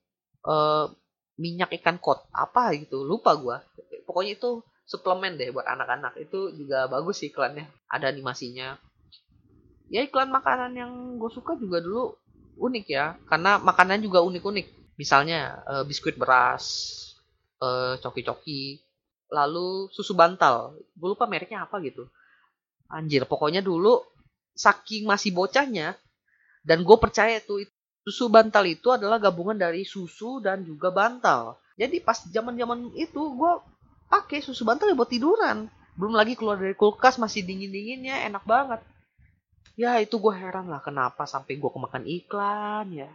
uh, 0.46 0.90
minyak 1.34 1.74
ikan 1.82 1.98
kot. 1.98 2.22
Apa 2.30 2.70
gitu 2.78 3.02
lupa 3.02 3.34
gue 3.34 3.56
pokoknya 4.06 4.38
itu 4.38 4.62
suplemen 4.86 5.34
deh 5.34 5.50
buat 5.50 5.66
anak-anak. 5.66 6.22
Itu 6.22 6.54
juga 6.54 6.86
bagus 6.86 7.18
sih 7.18 7.34
iklannya. 7.34 7.66
Ada 7.90 8.14
animasinya. 8.14 8.78
Ya 9.90 10.06
iklan 10.06 10.30
makanan 10.30 10.78
yang 10.78 10.92
gue 11.18 11.30
suka 11.34 11.58
juga 11.58 11.82
dulu 11.82 12.14
unik 12.62 12.86
ya. 12.86 13.18
Karena 13.26 13.58
makanan 13.58 14.06
juga 14.06 14.22
unik-unik 14.22 14.81
misalnya 15.02 15.58
uh, 15.66 15.82
biskuit 15.82 16.14
beras 16.14 16.64
uh, 17.58 17.98
coki-coki 17.98 18.78
lalu 19.34 19.90
susu 19.90 20.14
bantal 20.14 20.78
gue 20.78 21.08
lupa 21.10 21.26
mereknya 21.26 21.66
apa 21.66 21.82
gitu 21.82 22.06
anjir 22.86 23.26
pokoknya 23.26 23.58
dulu 23.58 23.98
saking 24.54 25.10
masih 25.10 25.34
bocahnya 25.34 25.98
dan 26.62 26.86
gue 26.86 26.96
percaya 27.02 27.42
tuh 27.42 27.66
Susu 28.02 28.26
bantal 28.26 28.66
itu 28.66 28.90
adalah 28.90 29.22
gabungan 29.22 29.54
dari 29.54 29.86
susu 29.86 30.42
dan 30.42 30.66
juga 30.66 30.90
bantal. 30.90 31.54
Jadi 31.78 32.02
pas 32.02 32.18
zaman-zaman 32.18 32.90
itu 32.98 33.22
gue 33.38 33.52
pakai 34.10 34.42
susu 34.42 34.66
bantal 34.66 34.90
ya 34.90 34.98
buat 34.98 35.06
tiduran. 35.06 35.70
Belum 35.94 36.18
lagi 36.18 36.34
keluar 36.34 36.58
dari 36.58 36.74
kulkas 36.74 37.22
masih 37.22 37.46
dingin-dinginnya 37.46 38.26
enak 38.26 38.42
banget. 38.42 38.82
Ya 39.78 40.02
itu 40.02 40.18
gue 40.18 40.34
heran 40.34 40.66
lah 40.66 40.82
kenapa 40.82 41.30
sampai 41.30 41.54
gue 41.54 41.70
kemakan 41.70 42.02
iklan 42.02 42.90
ya. 42.90 43.10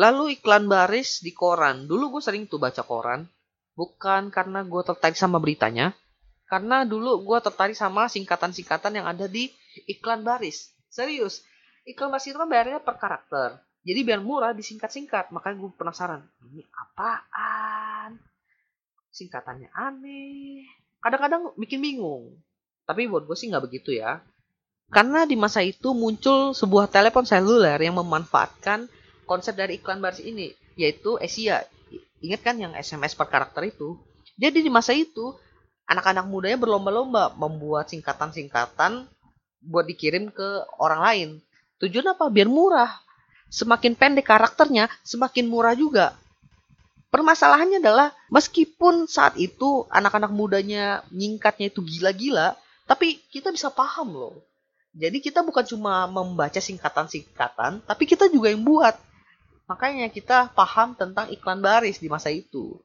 Lalu 0.00 0.40
iklan 0.40 0.64
baris 0.64 1.20
di 1.20 1.36
koran. 1.36 1.84
Dulu 1.84 2.16
gue 2.16 2.22
sering 2.24 2.48
tuh 2.48 2.56
baca 2.56 2.80
koran. 2.80 3.28
Bukan 3.76 4.32
karena 4.32 4.64
gue 4.64 4.80
tertarik 4.80 5.12
sama 5.12 5.36
beritanya. 5.36 5.92
Karena 6.48 6.88
dulu 6.88 7.20
gue 7.20 7.38
tertarik 7.44 7.76
sama 7.76 8.08
singkatan-singkatan 8.08 8.96
yang 8.96 9.04
ada 9.04 9.28
di 9.28 9.52
iklan 9.84 10.24
baris. 10.24 10.72
Serius, 10.88 11.44
iklan 11.84 12.08
baris 12.08 12.32
itu 12.32 12.40
kan 12.40 12.48
bayarnya 12.48 12.80
per 12.80 12.96
karakter. 12.96 13.60
Jadi 13.84 14.00
biar 14.00 14.24
murah 14.24 14.56
disingkat-singkat. 14.56 15.36
Makanya 15.36 15.56
gue 15.60 15.70
penasaran. 15.76 16.24
Ini 16.48 16.64
apaan? 16.72 18.16
Singkatannya 19.12 19.68
aneh. 19.76 20.64
Kadang-kadang 21.04 21.52
bikin 21.60 21.84
bingung. 21.84 22.40
Tapi 22.88 23.04
buat 23.04 23.28
gue 23.28 23.36
sih 23.36 23.52
nggak 23.52 23.68
begitu 23.68 23.92
ya. 24.00 24.24
Karena 24.88 25.28
di 25.28 25.36
masa 25.36 25.60
itu 25.60 25.92
muncul 25.92 26.56
sebuah 26.56 26.88
telepon 26.88 27.28
seluler 27.28 27.76
yang 27.76 28.00
memanfaatkan 28.00 28.88
konsep 29.30 29.54
dari 29.54 29.78
iklan 29.78 30.02
baris 30.02 30.18
ini. 30.18 30.50
Yaitu 30.74 31.14
Asia. 31.22 31.62
Ingat 32.18 32.40
kan 32.42 32.58
yang 32.58 32.74
SMS 32.74 33.14
per 33.14 33.30
karakter 33.30 33.70
itu? 33.70 33.94
Jadi 34.34 34.66
di 34.66 34.70
masa 34.72 34.90
itu, 34.90 35.38
anak-anak 35.86 36.26
mudanya 36.26 36.58
berlomba-lomba 36.58 37.38
membuat 37.38 37.86
singkatan-singkatan 37.94 39.06
buat 39.62 39.86
dikirim 39.86 40.34
ke 40.34 40.66
orang 40.82 41.00
lain. 41.06 41.28
Tujuan 41.78 42.10
apa? 42.10 42.26
Biar 42.26 42.50
murah. 42.50 42.90
Semakin 43.50 43.94
pendek 43.94 44.26
karakternya, 44.26 44.90
semakin 45.06 45.46
murah 45.46 45.78
juga. 45.78 46.18
Permasalahannya 47.10 47.82
adalah 47.82 48.14
meskipun 48.30 49.10
saat 49.10 49.34
itu 49.34 49.82
anak-anak 49.90 50.30
mudanya 50.30 51.02
nyingkatnya 51.10 51.66
itu 51.66 51.82
gila-gila, 51.82 52.54
tapi 52.86 53.18
kita 53.34 53.50
bisa 53.50 53.66
paham 53.66 54.14
loh. 54.14 54.36
Jadi 54.94 55.18
kita 55.18 55.42
bukan 55.42 55.66
cuma 55.66 56.06
membaca 56.06 56.62
singkatan-singkatan, 56.62 57.82
tapi 57.82 58.06
kita 58.06 58.30
juga 58.30 58.54
yang 58.54 58.62
buat. 58.62 58.94
Makanya 59.70 60.10
kita 60.10 60.50
paham 60.50 60.98
tentang 60.98 61.30
iklan 61.30 61.62
baris 61.62 62.02
di 62.02 62.10
masa 62.10 62.34
itu. 62.34 62.82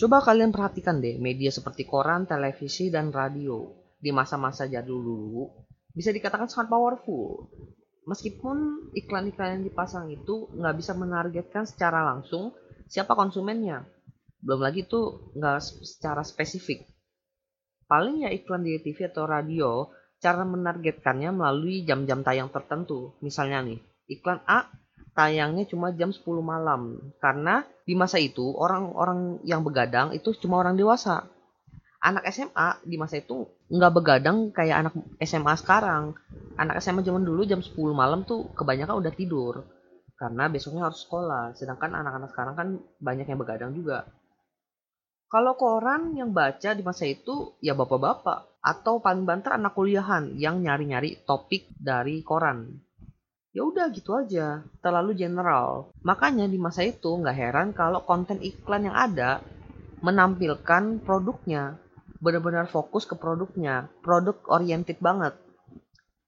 Coba 0.00 0.24
kalian 0.24 0.48
perhatikan 0.48 1.04
deh 1.04 1.20
media 1.20 1.52
seperti 1.52 1.84
koran, 1.84 2.24
televisi, 2.24 2.88
dan 2.88 3.12
radio 3.12 3.68
di 4.00 4.08
masa-masa 4.08 4.64
jadul 4.64 5.04
dulu 5.04 5.44
bisa 5.94 6.10
dikatakan 6.10 6.50
sangat 6.50 6.72
powerful. 6.72 7.52
Meskipun 8.04 8.90
iklan-iklan 8.92 9.60
yang 9.60 9.64
dipasang 9.64 10.10
itu 10.12 10.50
nggak 10.52 10.76
bisa 10.76 10.92
menargetkan 10.92 11.64
secara 11.64 12.04
langsung 12.04 12.52
siapa 12.90 13.16
konsumennya. 13.16 13.86
Belum 14.44 14.60
lagi 14.60 14.84
itu 14.84 15.32
nggak 15.32 15.60
secara 15.84 16.20
spesifik. 16.20 16.84
Paling 17.88 18.28
ya 18.28 18.30
iklan 18.34 18.64
di 18.64 18.76
TV 18.80 19.08
atau 19.08 19.24
radio, 19.24 19.88
cara 20.20 20.44
menargetkannya 20.44 21.32
melalui 21.32 21.84
jam-jam 21.84 22.20
tayang 22.20 22.52
tertentu. 22.52 23.16
Misalnya 23.24 23.64
nih, 23.64 23.80
iklan 24.08 24.40
A 24.44 24.83
tayangnya 25.14 25.64
cuma 25.70 25.94
jam 25.94 26.10
10 26.10 26.22
malam. 26.44 26.98
Karena 27.22 27.62
di 27.86 27.94
masa 27.94 28.18
itu 28.20 28.54
orang-orang 28.54 29.40
yang 29.46 29.62
begadang 29.62 30.12
itu 30.12 30.34
cuma 30.42 30.60
orang 30.60 30.74
dewasa 30.74 31.30
anak 32.04 32.28
SMA 32.28 32.84
di 32.84 33.00
masa 33.00 33.16
itu 33.16 33.48
nggak 33.72 33.92
begadang 33.96 34.52
kayak 34.52 34.84
anak 34.84 34.94
SMA 35.24 35.56
sekarang. 35.56 36.12
Anak 36.60 36.84
SMA 36.84 37.00
zaman 37.00 37.24
dulu 37.24 37.48
jam 37.48 37.64
10 37.64 37.72
malam 37.96 38.22
tuh 38.28 38.52
kebanyakan 38.52 39.00
udah 39.00 39.12
tidur 39.16 39.64
karena 40.20 40.46
besoknya 40.52 40.86
harus 40.86 41.00
sekolah. 41.08 41.56
Sedangkan 41.56 41.96
anak-anak 41.96 42.30
sekarang 42.36 42.54
kan 42.54 42.68
banyak 43.00 43.26
yang 43.26 43.40
begadang 43.40 43.72
juga. 43.72 44.04
Kalau 45.32 45.58
koran 45.58 46.14
yang 46.14 46.30
baca 46.30 46.76
di 46.76 46.82
masa 46.84 47.10
itu 47.10 47.58
ya 47.58 47.74
bapak-bapak 47.74 48.62
atau 48.62 49.02
paling 49.02 49.26
banter 49.26 49.56
anak 49.58 49.74
kuliahan 49.74 50.36
yang 50.38 50.62
nyari-nyari 50.62 51.24
topik 51.26 51.66
dari 51.74 52.22
koran. 52.22 52.83
Ya 53.54 53.62
udah 53.62 53.86
gitu 53.94 54.18
aja, 54.18 54.66
terlalu 54.82 55.14
general. 55.14 55.94
Makanya 56.02 56.50
di 56.50 56.58
masa 56.58 56.82
itu 56.82 57.06
nggak 57.06 57.38
heran 57.38 57.68
kalau 57.70 58.02
konten 58.02 58.42
iklan 58.42 58.90
yang 58.90 58.98
ada 58.98 59.38
menampilkan 60.02 60.98
produknya 61.06 61.78
benar-benar 62.18 62.66
fokus 62.66 63.06
ke 63.06 63.14
produknya, 63.14 63.86
produk 64.02 64.34
oriented 64.50 64.98
banget. 64.98 65.38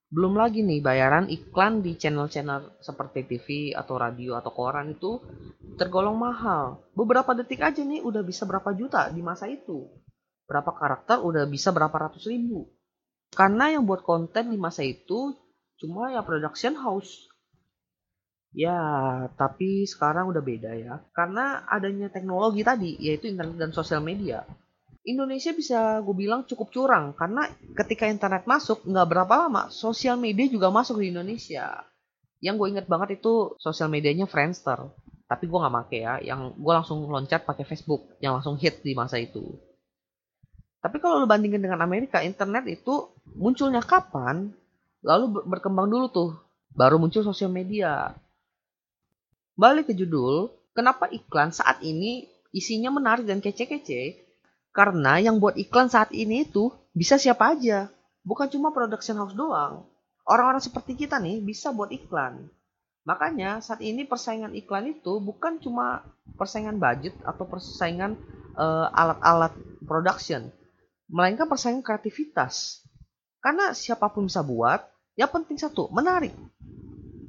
Belum 0.06 0.38
lagi 0.38 0.62
nih 0.62 0.78
bayaran 0.78 1.26
iklan 1.26 1.83
di 1.83 1.99
channel-channel 1.99 2.78
seperti 2.78 3.26
TV 3.26 3.47
atau 3.75 3.99
radio 3.99 4.38
atau 4.38 4.54
koran 4.54 4.95
itu 4.95 5.18
tergolong 5.75 6.14
mahal. 6.14 6.87
Beberapa 6.95 7.35
detik 7.35 7.59
aja 7.59 7.83
nih 7.83 8.06
udah 8.06 8.23
bisa 8.23 8.47
berapa 8.47 8.71
juta 8.71 9.11
di 9.11 9.18
masa 9.18 9.50
itu. 9.50 9.90
Berapa 10.47 10.71
karakter 10.78 11.26
udah 11.26 11.42
bisa 11.50 11.75
berapa 11.75 11.97
ratus 12.06 12.30
ribu. 12.30 12.71
Karena 13.35 13.75
yang 13.75 13.83
buat 13.83 14.06
konten 14.06 14.54
di 14.54 14.59
masa 14.61 14.87
itu 14.87 15.35
cuma 15.80 16.12
ya 16.12 16.21
production 16.25 16.76
house. 16.76 17.28
Ya, 18.56 18.80
tapi 19.37 19.85
sekarang 19.85 20.33
udah 20.33 20.40
beda 20.40 20.73
ya. 20.73 21.04
Karena 21.12 21.68
adanya 21.68 22.09
teknologi 22.09 22.64
tadi, 22.64 22.97
yaitu 22.97 23.28
internet 23.28 23.61
dan 23.61 23.73
sosial 23.76 24.00
media. 24.00 24.49
Indonesia 25.06 25.54
bisa 25.54 26.02
gue 26.02 26.16
bilang 26.18 26.42
cukup 26.42 26.75
curang 26.75 27.14
karena 27.14 27.47
ketika 27.78 28.11
internet 28.11 28.42
masuk 28.42 28.83
nggak 28.83 29.06
berapa 29.06 29.47
lama 29.47 29.71
sosial 29.71 30.18
media 30.18 30.50
juga 30.50 30.66
masuk 30.75 30.99
di 30.99 31.14
Indonesia. 31.14 31.87
Yang 32.42 32.54
gue 32.59 32.68
inget 32.75 32.87
banget 32.90 33.23
itu 33.23 33.54
sosial 33.62 33.87
medianya 33.87 34.26
Friendster. 34.26 34.90
Tapi 35.30 35.47
gue 35.47 35.59
nggak 35.62 35.75
make 35.75 35.99
ya. 36.02 36.18
Yang 36.18 36.59
gue 36.59 36.73
langsung 36.75 37.06
loncat 37.06 37.47
pakai 37.47 37.62
Facebook 37.62 38.18
yang 38.18 38.35
langsung 38.35 38.59
hit 38.59 38.83
di 38.83 38.99
masa 38.99 39.23
itu. 39.23 39.47
Tapi 40.83 40.99
kalau 40.99 41.23
lo 41.23 41.26
bandingin 41.30 41.62
dengan 41.62 41.83
Amerika, 41.83 42.23
internet 42.23 42.66
itu 42.66 43.14
munculnya 43.38 43.83
kapan? 43.83 44.50
Lalu 45.06 45.46
berkembang 45.46 45.86
dulu 45.86 46.10
tuh. 46.10 46.30
Baru 46.75 46.98
muncul 46.98 47.22
sosial 47.22 47.48
media. 47.48 48.10
Balik 49.54 49.88
ke 49.88 49.94
judul, 49.94 50.50
kenapa 50.75 51.06
iklan 51.08 51.54
saat 51.54 51.80
ini 51.80 52.26
isinya 52.50 52.90
menarik 52.90 53.25
dan 53.25 53.38
kece-kece? 53.38 54.18
Karena 54.75 55.16
yang 55.22 55.38
buat 55.38 55.54
iklan 55.56 55.88
saat 55.88 56.10
ini 56.12 56.44
itu 56.44 56.68
bisa 56.90 57.16
siapa 57.16 57.54
aja. 57.54 57.88
Bukan 58.26 58.50
cuma 58.50 58.75
production 58.75 59.16
house 59.16 59.32
doang. 59.32 59.86
Orang-orang 60.26 60.60
seperti 60.60 60.99
kita 60.99 61.23
nih 61.23 61.38
bisa 61.38 61.71
buat 61.71 61.95
iklan. 61.95 62.50
Makanya 63.06 63.62
saat 63.62 63.78
ini 63.86 64.02
persaingan 64.02 64.52
iklan 64.58 64.90
itu 64.90 65.23
bukan 65.23 65.62
cuma 65.62 66.02
persaingan 66.34 66.82
budget 66.82 67.14
atau 67.23 67.47
persaingan 67.47 68.19
uh, 68.58 68.90
alat-alat 68.90 69.54
production. 69.86 70.50
Melainkan 71.06 71.47
persaingan 71.47 71.86
kreativitas. 71.86 72.82
Karena 73.38 73.71
siapa 73.71 74.10
pun 74.10 74.26
bisa 74.26 74.42
buat, 74.42 74.82
yang 75.17 75.33
penting 75.33 75.57
satu, 75.57 75.89
menarik. 75.89 76.33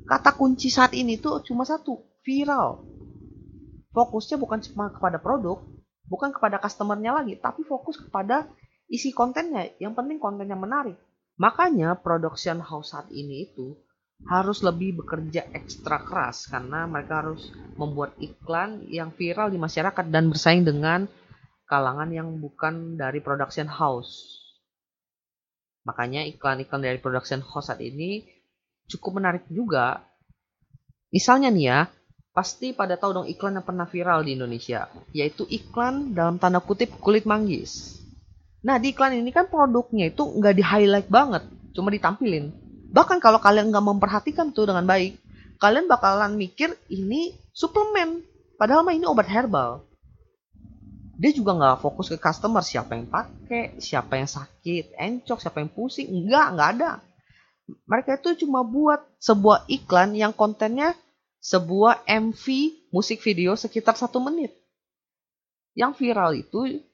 Kata 0.07 0.35
kunci 0.35 0.67
saat 0.67 0.91
ini 0.95 1.19
tuh 1.19 1.39
cuma 1.43 1.63
satu, 1.63 2.19
viral. 2.23 2.83
Fokusnya 3.95 4.37
bukan 4.37 4.59
cuma 4.59 4.91
kepada 4.91 5.17
produk, 5.17 5.63
bukan 6.07 6.31
kepada 6.35 6.59
customernya 6.59 7.15
lagi, 7.15 7.39
tapi 7.39 7.63
fokus 7.63 7.99
kepada 7.99 8.47
isi 8.91 9.15
kontennya. 9.15 9.71
Yang 9.79 9.93
penting 9.99 10.19
kontennya 10.19 10.59
menarik. 10.59 10.99
Makanya 11.39 11.95
production 11.99 12.59
house 12.59 12.91
saat 12.91 13.07
ini 13.11 13.47
itu 13.51 13.75
harus 14.25 14.65
lebih 14.65 15.03
bekerja 15.03 15.45
ekstra 15.53 16.01
keras 16.01 16.49
karena 16.49 16.89
mereka 16.89 17.21
harus 17.21 17.53
membuat 17.77 18.17
iklan 18.17 18.81
yang 18.89 19.13
viral 19.13 19.53
di 19.53 19.61
masyarakat 19.61 20.05
dan 20.09 20.33
bersaing 20.33 20.65
dengan 20.65 21.05
kalangan 21.69 22.09
yang 22.09 22.41
bukan 22.41 22.97
dari 22.97 23.21
production 23.21 23.69
house. 23.69 24.36
Makanya 25.87 26.27
iklan-iklan 26.27 26.83
dari 26.83 26.99
production 26.99 27.39
house 27.39 27.71
saat 27.71 27.79
ini 27.79 28.27
cukup 28.91 29.23
menarik 29.23 29.47
juga. 29.47 30.03
Misalnya 31.07 31.47
nih 31.47 31.65
ya, 31.71 31.79
Pasti 32.37 32.69
pada 32.69 32.93
tahu 33.01 33.17
dong 33.17 33.25
iklan 33.33 33.57
yang 33.57 33.65
pernah 33.65 33.89
viral 33.89 34.21
di 34.21 34.37
Indonesia, 34.37 34.85
yaitu 35.09 35.49
iklan 35.49 36.13
dalam 36.13 36.37
tanda 36.37 36.61
kutip 36.61 36.93
kulit 37.01 37.25
manggis. 37.25 37.97
Nah 38.61 38.77
di 38.77 38.93
iklan 38.93 39.17
ini 39.17 39.33
kan 39.33 39.49
produknya 39.49 40.13
itu 40.13 40.21
nggak 40.21 40.53
di 40.53 40.61
highlight 40.61 41.09
banget, 41.09 41.49
cuma 41.73 41.89
ditampilin. 41.89 42.53
Bahkan 42.93 43.17
kalau 43.25 43.41
kalian 43.41 43.73
nggak 43.73 43.81
memperhatikan 43.81 44.53
tuh 44.53 44.69
dengan 44.69 44.85
baik, 44.85 45.17
kalian 45.57 45.89
bakalan 45.89 46.37
mikir 46.37 46.77
ini 46.93 47.33
suplemen, 47.57 48.21
padahal 48.61 48.85
mah 48.85 48.93
ini 48.93 49.09
obat 49.09 49.25
herbal. 49.25 49.86
Dia 51.17 51.33
juga 51.33 51.57
nggak 51.57 51.81
fokus 51.81 52.13
ke 52.13 52.17
customer 52.21 52.61
siapa 52.61 52.93
yang 52.93 53.09
pakai, 53.09 53.81
siapa 53.81 54.21
yang 54.21 54.29
sakit, 54.29 54.93
encok, 54.93 55.41
siapa 55.41 55.57
yang 55.65 55.71
pusing, 55.73 56.05
enggak, 56.13 56.53
nggak 56.53 56.69
ada. 56.77 56.91
Mereka 57.89 58.21
itu 58.21 58.45
cuma 58.45 58.61
buat 58.61 59.01
sebuah 59.17 59.65
iklan 59.65 60.13
yang 60.13 60.31
kontennya 60.31 60.93
sebuah 61.41 62.05
MV 62.05 62.45
musik 62.93 63.17
video 63.25 63.57
sekitar 63.57 63.97
satu 63.97 64.21
menit. 64.21 64.53
Yang 65.73 66.05
viral 66.05 66.37
itu 66.37 66.85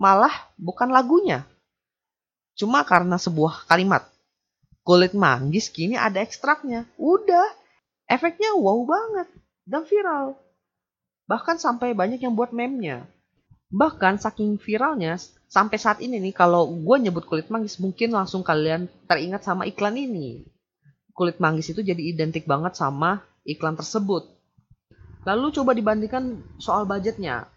malah 0.00 0.32
bukan 0.56 0.88
lagunya. 0.88 1.44
Cuma 2.56 2.84
karena 2.88 3.20
sebuah 3.20 3.68
kalimat. 3.68 4.04
Kulit 4.82 5.14
manggis 5.14 5.70
kini 5.70 5.94
ada 5.94 6.24
ekstraknya. 6.24 6.88
Udah, 6.98 7.46
efeknya 8.08 8.56
wow 8.58 8.82
banget. 8.82 9.28
Dan 9.62 9.86
viral. 9.86 10.34
Bahkan 11.30 11.62
sampai 11.62 11.94
banyak 11.94 12.18
yang 12.18 12.34
buat 12.34 12.50
meme-nya. 12.50 13.06
Bahkan 13.72 14.20
saking 14.20 14.60
viralnya, 14.60 15.16
sampai 15.48 15.80
saat 15.80 16.04
ini 16.04 16.20
nih 16.20 16.36
kalau 16.36 16.68
gue 16.68 16.96
nyebut 17.00 17.24
kulit 17.24 17.48
manggis 17.48 17.80
mungkin 17.80 18.12
langsung 18.12 18.44
kalian 18.44 18.84
teringat 19.08 19.48
sama 19.48 19.64
iklan 19.64 19.96
ini. 19.96 20.44
Kulit 21.16 21.40
manggis 21.40 21.72
itu 21.72 21.80
jadi 21.80 22.00
identik 22.00 22.44
banget 22.44 22.76
sama 22.76 23.24
iklan 23.48 23.72
tersebut. 23.72 24.28
Lalu 25.24 25.56
coba 25.56 25.72
dibandingkan 25.72 26.44
soal 26.60 26.84
budgetnya. 26.84 27.48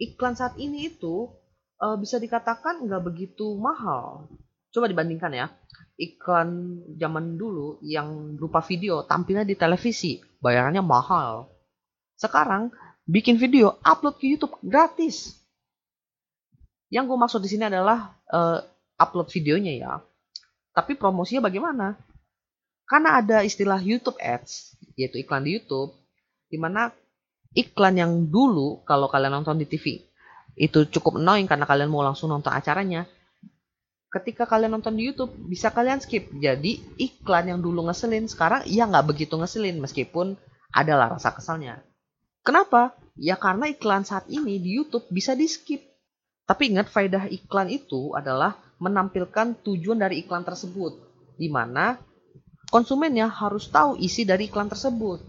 Iklan 0.00 0.40
saat 0.40 0.56
ini 0.56 0.88
itu 0.88 1.28
e, 1.76 1.86
bisa 2.00 2.16
dikatakan 2.16 2.88
nggak 2.88 3.02
begitu 3.04 3.52
mahal. 3.60 4.32
Coba 4.72 4.88
dibandingkan 4.88 5.36
ya. 5.36 5.52
Iklan 6.00 6.80
zaman 6.96 7.36
dulu 7.36 7.76
yang 7.84 8.40
berupa 8.40 8.64
video 8.64 9.04
tampilnya 9.04 9.44
di 9.44 9.52
televisi, 9.52 10.16
bayarannya 10.40 10.80
mahal. 10.80 11.52
Sekarang 12.16 12.72
bikin 13.04 13.36
video, 13.36 13.76
upload 13.84 14.16
ke 14.16 14.32
YouTube 14.32 14.56
gratis. 14.64 15.41
Yang 16.92 17.04
gue 17.08 17.18
maksud 17.24 17.40
di 17.40 17.48
sini 17.48 17.64
adalah 17.72 18.12
e, 18.28 18.40
upload 19.00 19.32
videonya 19.32 19.72
ya. 19.80 19.92
Tapi 20.76 20.92
promosinya 20.92 21.48
bagaimana? 21.48 21.96
Karena 22.84 23.16
ada 23.16 23.40
istilah 23.40 23.80
YouTube 23.80 24.20
Ads, 24.20 24.76
yaitu 25.00 25.24
iklan 25.24 25.48
di 25.48 25.56
YouTube, 25.56 25.96
di 26.52 26.60
mana 26.60 26.92
iklan 27.56 27.96
yang 27.96 28.12
dulu 28.28 28.84
kalau 28.84 29.08
kalian 29.08 29.40
nonton 29.40 29.56
di 29.56 29.64
TV 29.64 30.04
itu 30.52 30.84
cukup 30.92 31.16
annoying 31.16 31.48
karena 31.48 31.64
kalian 31.64 31.88
mau 31.88 32.04
langsung 32.04 32.28
nonton 32.28 32.52
acaranya. 32.52 33.08
Ketika 34.12 34.44
kalian 34.44 34.76
nonton 34.76 34.92
di 34.92 35.08
YouTube 35.08 35.32
bisa 35.48 35.72
kalian 35.72 36.04
skip. 36.04 36.28
Jadi 36.36 36.76
iklan 37.00 37.48
yang 37.48 37.60
dulu 37.64 37.88
ngeselin 37.88 38.28
sekarang 38.28 38.68
ya 38.68 38.84
nggak 38.84 39.08
begitu 39.08 39.40
ngeselin 39.40 39.80
meskipun 39.80 40.36
adalah 40.76 41.16
rasa 41.16 41.32
kesalnya. 41.32 41.80
Kenapa? 42.44 42.92
Ya 43.16 43.40
karena 43.40 43.72
iklan 43.72 44.04
saat 44.04 44.28
ini 44.28 44.60
di 44.60 44.76
YouTube 44.76 45.08
bisa 45.08 45.32
di 45.32 45.48
skip. 45.48 45.80
Tapi 46.52 46.68
ingat 46.68 46.92
faedah 46.92 47.32
iklan 47.32 47.72
itu 47.72 48.12
adalah 48.12 48.60
menampilkan 48.76 49.64
tujuan 49.64 50.04
dari 50.04 50.20
iklan 50.20 50.44
tersebut. 50.44 51.00
Di 51.40 51.48
mana 51.48 51.96
konsumennya 52.68 53.32
harus 53.32 53.72
tahu 53.72 53.96
isi 53.96 54.28
dari 54.28 54.52
iklan 54.52 54.68
tersebut. 54.68 55.24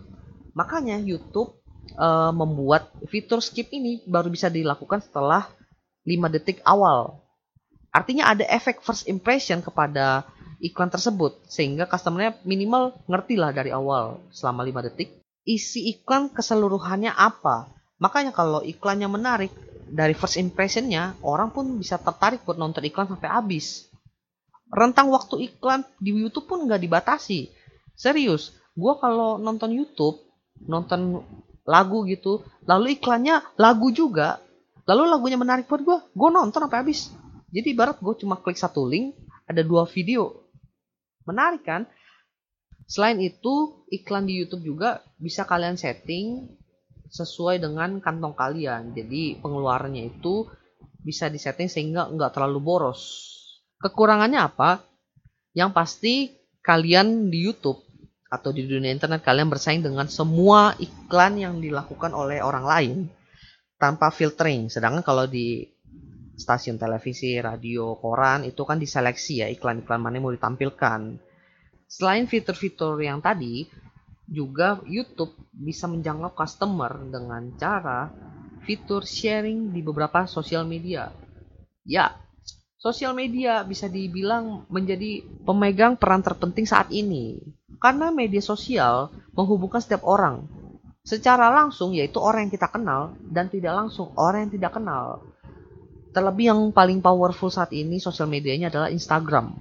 Makanya 0.52 1.00
YouTube 1.00 1.64
uh, 1.96 2.36
membuat 2.36 2.92
fitur 3.08 3.40
skip 3.40 3.72
ini 3.72 4.04
baru 4.04 4.28
bisa 4.28 4.52
dilakukan 4.52 5.00
setelah 5.00 5.48
5 6.04 6.36
detik 6.36 6.60
awal. 6.68 7.24
Artinya 7.96 8.28
ada 8.28 8.44
efek 8.52 8.84
first 8.84 9.08
impression 9.08 9.64
kepada 9.64 10.28
iklan 10.60 10.92
tersebut 10.92 11.40
sehingga 11.48 11.88
customernya 11.88 12.36
minimal 12.44 13.00
ngerti 13.08 13.40
lah 13.40 13.56
dari 13.56 13.72
awal 13.72 14.20
selama 14.36 14.68
5 14.68 14.92
detik 14.92 15.24
isi 15.48 15.88
iklan 15.88 16.28
keseluruhannya 16.36 17.16
apa. 17.16 17.72
Makanya 18.04 18.36
kalau 18.36 18.60
iklannya 18.60 19.08
menarik 19.08 19.56
dari 19.94 20.18
first 20.18 20.42
impressionnya 20.42 21.14
orang 21.22 21.54
pun 21.54 21.78
bisa 21.78 22.02
tertarik 22.02 22.42
buat 22.42 22.58
nonton 22.58 22.82
iklan 22.90 23.06
sampai 23.06 23.30
habis. 23.30 23.86
Rentang 24.74 25.14
waktu 25.14 25.54
iklan 25.54 25.86
di 26.02 26.18
YouTube 26.18 26.50
pun 26.50 26.66
nggak 26.66 26.82
dibatasi. 26.82 27.54
Serius, 27.94 28.58
gue 28.74 28.94
kalau 28.98 29.38
nonton 29.38 29.70
YouTube, 29.70 30.18
nonton 30.66 31.22
lagu 31.62 32.10
gitu, 32.10 32.42
lalu 32.66 32.98
iklannya 32.98 33.46
lagu 33.62 33.94
juga, 33.94 34.42
lalu 34.90 35.06
lagunya 35.06 35.38
menarik 35.38 35.70
buat 35.70 35.86
gue, 35.86 35.98
gue 36.10 36.30
nonton 36.34 36.66
sampai 36.66 36.82
habis. 36.82 37.14
Jadi 37.54 37.70
barat 37.78 38.02
gue 38.02 38.14
cuma 38.18 38.42
klik 38.42 38.58
satu 38.58 38.90
link, 38.90 39.14
ada 39.46 39.62
dua 39.62 39.86
video, 39.86 40.44
Menarik 41.24 41.64
kan? 41.64 41.88
Selain 42.84 43.16
itu, 43.24 43.86
iklan 43.88 44.28
di 44.28 44.44
YouTube 44.44 44.76
juga 44.76 45.00
bisa 45.16 45.48
kalian 45.48 45.80
setting 45.80 46.52
sesuai 47.14 47.62
dengan 47.62 48.02
kantong 48.02 48.34
kalian. 48.34 48.98
Jadi 48.98 49.38
pengeluarannya 49.38 50.10
itu 50.10 50.50
bisa 51.06 51.30
disetting 51.30 51.70
sehingga 51.70 52.10
nggak 52.10 52.34
terlalu 52.34 52.58
boros. 52.58 53.02
Kekurangannya 53.78 54.42
apa? 54.42 54.82
Yang 55.54 55.72
pasti 55.78 56.14
kalian 56.66 57.30
di 57.30 57.46
YouTube 57.46 57.86
atau 58.34 58.50
di 58.50 58.66
dunia 58.66 58.90
internet 58.90 59.22
kalian 59.22 59.46
bersaing 59.46 59.86
dengan 59.86 60.10
semua 60.10 60.74
iklan 60.82 61.38
yang 61.38 61.62
dilakukan 61.62 62.10
oleh 62.18 62.42
orang 62.42 62.66
lain 62.66 62.98
tanpa 63.78 64.10
filtering. 64.10 64.74
Sedangkan 64.74 65.06
kalau 65.06 65.30
di 65.30 65.70
stasiun 66.34 66.82
televisi, 66.82 67.38
radio, 67.38 67.94
koran 68.02 68.42
itu 68.42 68.66
kan 68.66 68.82
diseleksi 68.82 69.46
ya 69.46 69.48
iklan-iklan 69.54 70.02
mana 70.02 70.18
yang 70.18 70.26
mau 70.26 70.34
ditampilkan. 70.34 71.22
Selain 71.86 72.26
fitur-fitur 72.26 72.98
yang 73.06 73.22
tadi, 73.22 73.70
juga 74.28 74.80
YouTube 74.88 75.36
bisa 75.52 75.86
menjangkau 75.86 76.32
customer 76.34 76.92
dengan 77.12 77.54
cara 77.60 78.10
fitur 78.64 79.04
sharing 79.04 79.76
di 79.76 79.84
beberapa 79.84 80.24
sosial 80.26 80.64
media. 80.64 81.12
Ya, 81.84 82.16
sosial 82.80 83.12
media 83.12 83.62
bisa 83.68 83.92
dibilang 83.92 84.64
menjadi 84.72 85.24
pemegang 85.44 86.00
peran 86.00 86.24
terpenting 86.24 86.64
saat 86.64 86.88
ini. 86.90 87.44
Karena 87.84 88.16
media 88.16 88.40
sosial 88.40 89.12
menghubungkan 89.36 89.84
setiap 89.84 90.08
orang. 90.08 90.48
Secara 91.04 91.52
langsung 91.52 91.92
yaitu 91.92 92.16
orang 92.24 92.48
yang 92.48 92.54
kita 92.56 92.72
kenal 92.72 93.12
dan 93.28 93.52
tidak 93.52 93.76
langsung 93.76 94.16
orang 94.16 94.48
yang 94.48 94.54
tidak 94.56 94.72
kenal. 94.80 95.20
Terlebih 96.16 96.46
yang 96.48 96.62
paling 96.72 97.04
powerful 97.04 97.52
saat 97.52 97.76
ini 97.76 98.00
sosial 98.00 98.32
medianya 98.32 98.72
adalah 98.72 98.88
Instagram. 98.88 99.52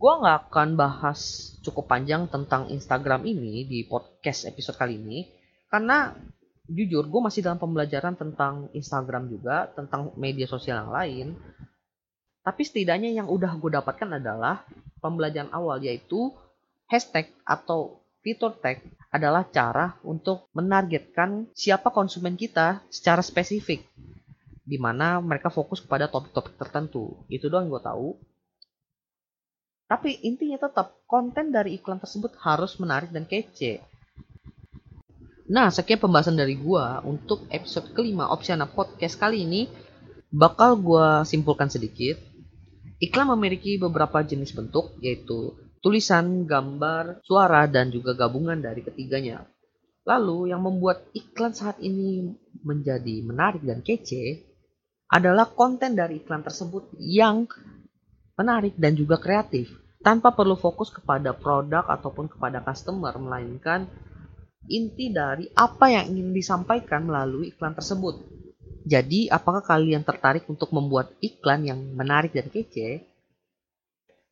Gue 0.00 0.16
nggak 0.16 0.48
akan 0.48 0.80
bahas 0.80 1.52
cukup 1.60 1.84
panjang 1.92 2.24
tentang 2.32 2.72
Instagram 2.72 3.20
ini 3.28 3.68
di 3.68 3.84
podcast 3.84 4.48
episode 4.48 4.80
kali 4.80 4.96
ini, 4.96 5.28
karena 5.68 6.16
jujur 6.64 7.04
gue 7.04 7.20
masih 7.20 7.44
dalam 7.44 7.60
pembelajaran 7.60 8.16
tentang 8.16 8.72
Instagram 8.72 9.28
juga, 9.28 9.68
tentang 9.76 10.16
media 10.16 10.48
sosial 10.48 10.88
yang 10.88 10.92
lain. 10.96 11.26
Tapi 12.40 12.62
setidaknya 12.64 13.12
yang 13.12 13.28
udah 13.28 13.52
gue 13.60 13.76
dapatkan 13.76 14.16
adalah 14.16 14.64
pembelajaran 15.04 15.52
awal 15.52 15.76
yaitu 15.84 16.32
hashtag 16.88 17.28
atau 17.44 18.00
fitur 18.24 18.56
tag 18.56 18.80
adalah 19.12 19.44
cara 19.52 20.00
untuk 20.00 20.48
menargetkan 20.56 21.52
siapa 21.52 21.92
konsumen 21.92 22.40
kita 22.40 22.80
secara 22.88 23.20
spesifik 23.20 23.84
di 24.64 24.80
mana 24.80 25.20
mereka 25.20 25.52
fokus 25.52 25.84
kepada 25.84 26.08
topik-topik 26.08 26.56
tertentu. 26.56 27.20
Itu 27.28 27.52
doang 27.52 27.68
gue 27.68 27.82
tahu. 27.84 28.16
Tapi 29.90 30.22
intinya 30.22 30.54
tetap 30.54 31.02
konten 31.10 31.50
dari 31.50 31.74
iklan 31.74 31.98
tersebut 31.98 32.38
harus 32.46 32.78
menarik 32.78 33.10
dan 33.10 33.26
kece. 33.26 33.82
Nah, 35.50 35.66
sekian 35.66 35.98
pembahasan 35.98 36.38
dari 36.38 36.54
gue 36.54 36.84
untuk 37.02 37.50
episode 37.50 37.90
kelima 37.90 38.30
Opsiana 38.30 38.70
Podcast 38.70 39.18
kali 39.18 39.42
ini. 39.42 39.66
Bakal 40.30 40.78
gue 40.78 41.26
simpulkan 41.26 41.66
sedikit. 41.66 42.22
Iklan 43.02 43.34
memiliki 43.34 43.82
beberapa 43.82 44.22
jenis 44.22 44.54
bentuk, 44.54 44.94
yaitu 45.02 45.58
tulisan, 45.82 46.46
gambar, 46.46 47.18
suara, 47.26 47.66
dan 47.66 47.90
juga 47.90 48.14
gabungan 48.14 48.62
dari 48.62 48.86
ketiganya. 48.86 49.42
Lalu, 50.06 50.54
yang 50.54 50.62
membuat 50.62 51.10
iklan 51.18 51.50
saat 51.50 51.82
ini 51.82 52.30
menjadi 52.62 53.26
menarik 53.26 53.66
dan 53.66 53.82
kece 53.82 54.46
adalah 55.10 55.50
konten 55.50 55.98
dari 55.98 56.22
iklan 56.22 56.46
tersebut 56.46 56.94
yang 57.02 57.50
menarik 58.40 58.72
dan 58.80 58.96
juga 58.96 59.20
kreatif 59.20 59.68
tanpa 60.00 60.32
perlu 60.32 60.56
fokus 60.56 60.88
kepada 60.88 61.36
produk 61.36 61.84
ataupun 61.84 62.32
kepada 62.32 62.64
customer 62.64 63.12
melainkan 63.20 63.84
inti 64.64 65.12
dari 65.12 65.44
apa 65.52 65.92
yang 65.92 66.16
ingin 66.16 66.32
disampaikan 66.32 67.04
melalui 67.04 67.52
iklan 67.52 67.76
tersebut. 67.76 68.16
Jadi, 68.86 69.28
apakah 69.28 69.60
kalian 69.60 70.00
tertarik 70.06 70.48
untuk 70.48 70.72
membuat 70.72 71.12
iklan 71.20 71.68
yang 71.68 71.80
menarik 71.92 72.32
dan 72.32 72.48
kece? 72.48 73.04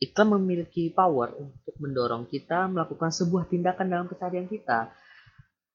Iklan 0.00 0.40
memiliki 0.40 0.88
power 0.88 1.36
untuk 1.36 1.74
mendorong 1.76 2.24
kita 2.30 2.70
melakukan 2.70 3.12
sebuah 3.12 3.50
tindakan 3.50 3.86
dalam 3.92 4.06
keseharian 4.08 4.48
kita. 4.48 4.88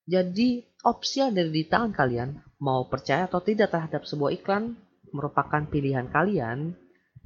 Jadi, 0.10 0.64
opsi 0.84 1.22
ada 1.22 1.44
di 1.46 1.64
tangan 1.70 1.94
kalian, 1.94 2.30
mau 2.60 2.88
percaya 2.90 3.30
atau 3.30 3.40
tidak 3.40 3.72
terhadap 3.72 4.04
sebuah 4.10 4.36
iklan, 4.36 4.74
merupakan 5.14 5.64
pilihan 5.70 6.10
kalian, 6.10 6.74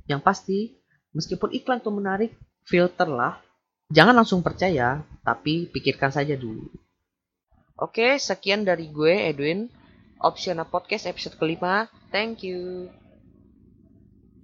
yang 0.10 0.22
pasti 0.22 0.78
meskipun 1.16 1.54
iklan 1.56 1.80
itu 1.80 1.92
menarik, 1.94 2.32
filter 2.68 3.08
lah. 3.08 3.40
Jangan 3.88 4.20
langsung 4.20 4.44
percaya, 4.44 5.00
tapi 5.24 5.72
pikirkan 5.72 6.12
saja 6.12 6.36
dulu. 6.36 6.68
Oke, 7.78 8.18
sekian 8.18 8.66
dari 8.66 8.90
gue 8.90 9.32
Edwin. 9.32 9.70
Opsiona 10.18 10.66
Podcast 10.66 11.06
episode 11.06 11.38
kelima. 11.38 11.86
Thank 12.10 12.42
you. 12.42 12.90